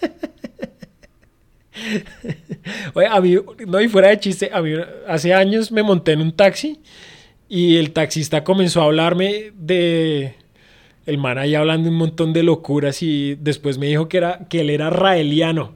[2.94, 3.36] Oye, a mí,
[3.66, 4.72] no, y fuera de chiste, a mí
[5.06, 6.80] hace años me monté en un taxi
[7.48, 10.34] y el taxista comenzó a hablarme de
[11.06, 14.60] el man ahí hablando un montón de locuras y después me dijo que era que
[14.60, 15.74] él era raeliano.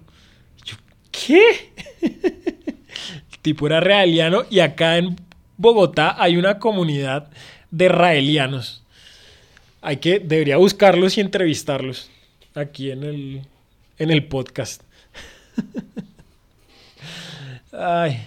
[0.65, 0.77] Yo,
[1.13, 1.73] ¿qué?
[2.03, 5.17] El tipo era raeliano y acá en
[5.57, 7.31] Bogotá hay una comunidad
[7.71, 8.83] de raelianos.
[9.81, 12.11] Hay que debería buscarlos y entrevistarlos
[12.55, 13.43] aquí en el
[13.99, 14.83] en el podcast.
[17.73, 18.21] Ay,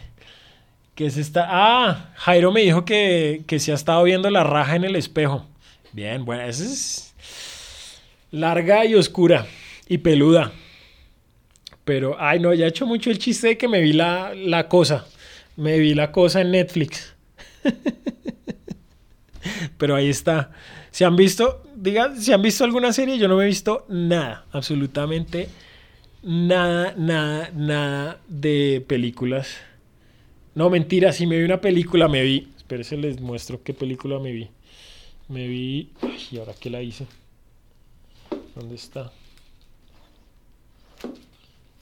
[0.96, 1.46] ¿qué es esta?
[1.48, 5.46] Ah, Jairo me dijo que, que se ha estado viendo la raja en el espejo.
[5.92, 7.14] Bien, bueno, esa es
[8.32, 9.46] larga y oscura
[9.88, 10.52] y peluda.
[11.86, 14.70] Pero, ay, no, ya he hecho mucho el chiste de que me vi la, la
[14.70, 15.06] cosa.
[15.58, 17.14] Me vi la cosa en Netflix.
[19.78, 20.52] Pero ahí está.
[20.92, 21.64] ¿Se han visto?
[21.76, 23.18] Diga, ¿se han visto alguna serie?
[23.18, 25.50] Yo no me he visto nada, absolutamente nada,
[26.24, 29.58] nada, nada de películas.
[30.56, 32.50] No, mentira, si me vi una película, me vi.
[32.58, 34.50] Espérense, les muestro qué película me vi.
[35.28, 35.92] Me vi.
[36.32, 37.06] ¿y ahora qué la hice?
[38.56, 39.12] ¿Dónde está?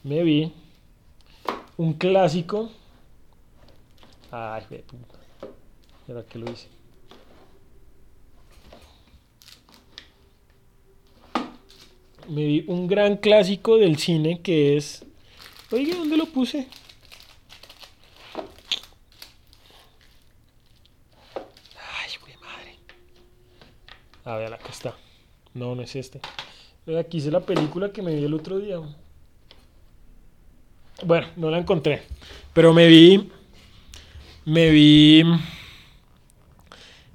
[0.03, 0.51] Me vi
[1.77, 2.71] un clásico.
[4.31, 5.19] Ay, puta.
[6.07, 6.67] ¿Y ahora qué lo hice?
[12.31, 15.03] Me vi un gran clásico del cine que es.
[15.69, 16.65] Oiga, ¿dónde lo puse?
[21.75, 22.77] Ay, güey, madre.
[24.23, 24.95] A ver, acá está.
[25.53, 26.21] No, no es este.
[26.97, 28.77] Aquí hice la película que me vi el otro día.
[31.03, 32.03] Bueno, no la encontré.
[32.53, 33.29] Pero me vi.
[34.45, 35.23] Me vi.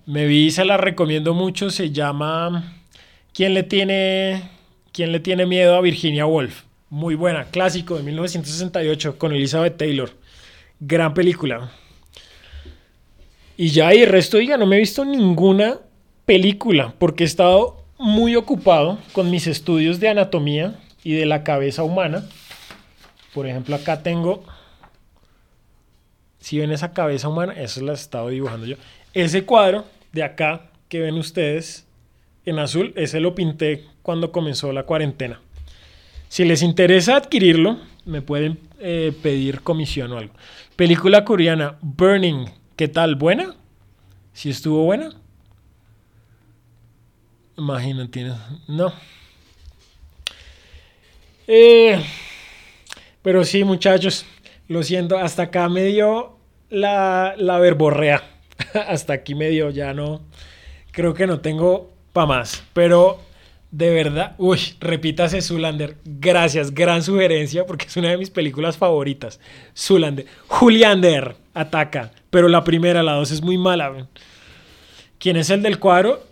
[0.04, 1.70] Me vi, se la recomiendo mucho.
[1.70, 2.82] Se llama.
[3.32, 4.55] ¿Quién le tiene
[4.96, 6.62] ¿Quién le tiene miedo a Virginia Woolf?
[6.88, 10.08] Muy buena, clásico de 1968 con Elizabeth Taylor.
[10.80, 11.70] Gran película.
[13.58, 15.80] Y ya, y el resto, diga, no me he visto ninguna
[16.24, 21.82] película porque he estado muy ocupado con mis estudios de anatomía y de la cabeza
[21.82, 22.26] humana.
[23.34, 24.44] Por ejemplo, acá tengo,
[26.38, 28.76] si ven esa cabeza humana, eso la he estado dibujando yo.
[29.12, 31.85] Ese cuadro de acá que ven ustedes
[32.46, 35.40] en azul, ese lo pinté cuando comenzó la cuarentena.
[36.28, 40.32] Si les interesa adquirirlo, me pueden eh, pedir comisión o algo.
[40.76, 42.46] Película coreana, Burning,
[42.76, 43.16] ¿qué tal?
[43.16, 43.54] ¿Buena?
[44.32, 45.10] ¿Si estuvo buena?
[47.58, 48.34] Imagino, tienes.
[48.68, 48.92] No.
[51.48, 52.00] Eh,
[53.22, 54.24] pero sí, muchachos,
[54.68, 56.38] lo siento, hasta acá me dio
[56.70, 58.22] la, la verborrea.
[58.88, 60.20] hasta aquí me dio, ya no.
[60.92, 62.64] Creo que no tengo para más.
[62.72, 63.20] Pero
[63.70, 65.98] de verdad, uy, repítase Zulander.
[66.02, 69.38] Gracias, gran sugerencia porque es una de mis películas favoritas.
[69.76, 70.24] Zulander.
[70.48, 74.08] Juliander ataca, pero la primera, la dos es muy mala.
[75.18, 76.22] ¿Quién es el del cuadro?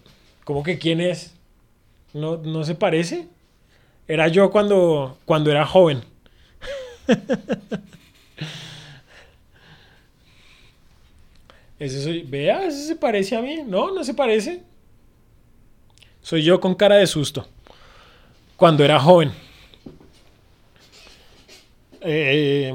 [0.45, 1.35] ¿Cómo que quién es?
[2.15, 3.29] ¿No, no se parece?
[4.09, 6.01] Era yo cuando, cuando era joven.
[11.79, 13.59] Ese soy, vea, ese se parece a mí.
[13.67, 14.63] No, no se parece.
[16.25, 17.47] Soy yo con cara de susto.
[18.57, 19.31] Cuando era joven.
[22.01, 22.73] Eh,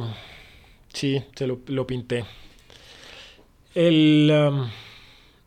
[0.93, 2.25] sí, se lo, lo pinté.
[3.73, 4.69] El, um,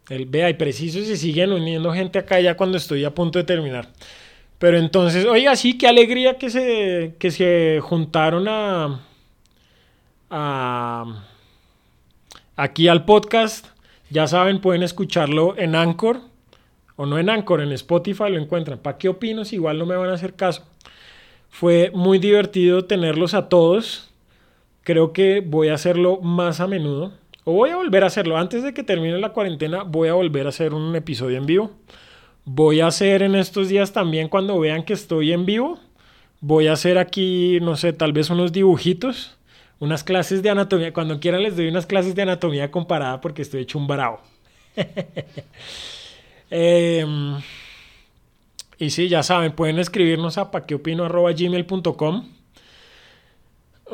[0.08, 3.44] el vea, y preciso se siguen uniendo gente acá ya cuando estoy a punto de
[3.44, 3.88] terminar.
[4.58, 9.00] Pero entonces, oiga, sí, qué alegría que se, que se juntaron a,
[10.28, 11.24] a
[12.56, 13.68] aquí al podcast.
[14.10, 16.31] Ya saben, pueden escucharlo en Anchor
[17.02, 18.78] o no en Anchor, en Spotify lo encuentran.
[18.78, 19.42] ¿Para qué opino?
[19.50, 20.62] Igual no me van a hacer caso.
[21.48, 24.08] Fue muy divertido tenerlos a todos.
[24.84, 27.12] Creo que voy a hacerlo más a menudo.
[27.42, 28.36] O voy a volver a hacerlo.
[28.36, 31.72] Antes de que termine la cuarentena, voy a volver a hacer un episodio en vivo.
[32.44, 35.80] Voy a hacer en estos días también, cuando vean que estoy en vivo,
[36.40, 39.36] voy a hacer aquí, no sé, tal vez unos dibujitos,
[39.80, 40.92] unas clases de anatomía.
[40.92, 44.20] Cuando quieran les doy unas clases de anatomía comparada porque estoy hecho un bravo.
[46.54, 47.04] Eh,
[48.78, 52.24] y sí, ya saben, pueden escribirnos a paqueopino.gmail.com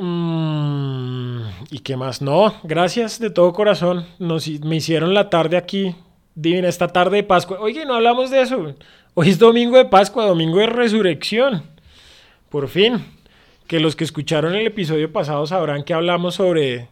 [0.00, 1.40] Mm,
[1.70, 2.22] ¿Y qué más?
[2.22, 4.06] No, gracias de todo corazón.
[4.18, 5.94] Nos, me hicieron la tarde aquí,
[6.34, 7.58] divina, esta tarde de Pascua.
[7.60, 8.74] Oye, no hablamos de eso.
[9.14, 11.64] Hoy es domingo de Pascua, domingo de resurrección.
[12.48, 13.04] Por fin.
[13.66, 16.88] Que los que escucharon el episodio pasado sabrán que hablamos sobre,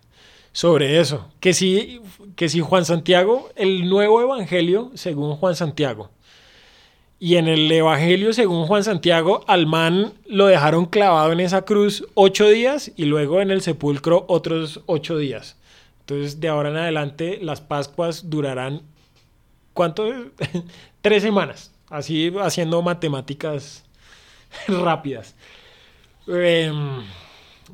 [0.57, 1.31] sobre eso.
[1.39, 2.01] Que sí,
[2.35, 6.09] que sí, Juan Santiago, el nuevo evangelio según Juan Santiago.
[7.19, 12.07] Y en el Evangelio, según Juan Santiago, al man lo dejaron clavado en esa cruz
[12.15, 15.59] ocho días y luego en el sepulcro otros ocho días.
[16.01, 18.81] Entonces, de ahora en adelante, las Pascuas durarán,
[19.74, 20.11] ¿cuánto?
[21.03, 21.70] Tres semanas.
[21.91, 23.85] Así haciendo matemáticas
[24.69, 25.37] rápidas.
[26.28, 26.73] Eh,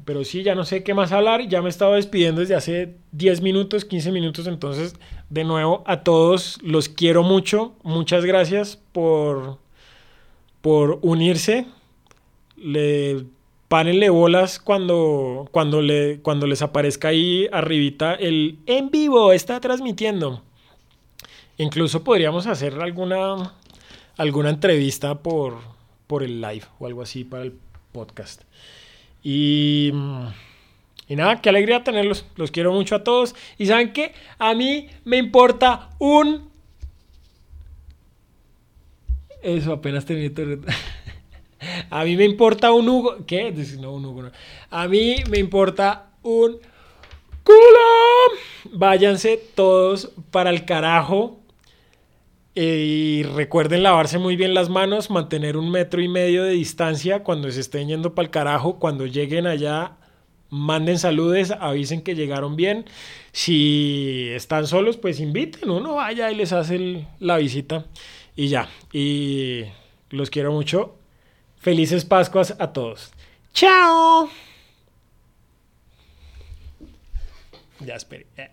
[0.05, 1.49] pero sí, ya no sé qué más hablar.
[1.49, 4.47] Ya me he estado despidiendo desde hace 10 minutos, 15 minutos.
[4.47, 4.95] Entonces,
[5.31, 7.75] de nuevo, a todos los quiero mucho.
[7.83, 9.59] Muchas gracias por,
[10.61, 11.67] por unirse.
[12.57, 13.25] Le,
[13.69, 20.43] párenle bolas cuando, cuando, le, cuando les aparezca ahí arribita el en vivo, está transmitiendo.
[21.59, 23.55] Incluso podríamos hacer alguna,
[24.17, 25.59] alguna entrevista por,
[26.07, 27.55] por el live o algo así para el
[27.93, 28.43] podcast.
[29.23, 29.93] Y,
[31.09, 32.27] y nada, qué alegría tenerlos.
[32.37, 33.35] Los quiero mucho a todos.
[33.59, 36.51] Y saben que a mí me importa un...
[39.43, 40.31] Eso apenas tenía...
[41.91, 43.19] A mí me importa un Hugo.
[43.27, 43.53] ¿Qué?
[43.79, 44.23] No, un Hugo.
[44.23, 44.31] No.
[44.71, 46.59] A mí me importa un
[47.45, 48.73] culo.
[48.73, 51.42] Váyanse todos para el carajo.
[52.55, 57.51] Y recuerden lavarse muy bien las manos, mantener un metro y medio de distancia cuando
[57.51, 58.79] se estén yendo para el carajo.
[58.79, 59.97] Cuando lleguen allá,
[60.51, 62.85] manden saludes, avisen que llegaron bien.
[63.33, 67.87] Si están solos, pues inviten, uno vaya y les hace la visita.
[68.37, 68.69] Y ya.
[68.93, 69.65] Y
[70.11, 70.97] los quiero mucho.
[71.57, 73.13] Felices Pascuas a todos.
[73.55, 74.29] ¡Chao!
[77.81, 78.27] Ya esperé.
[78.37, 78.52] Eh.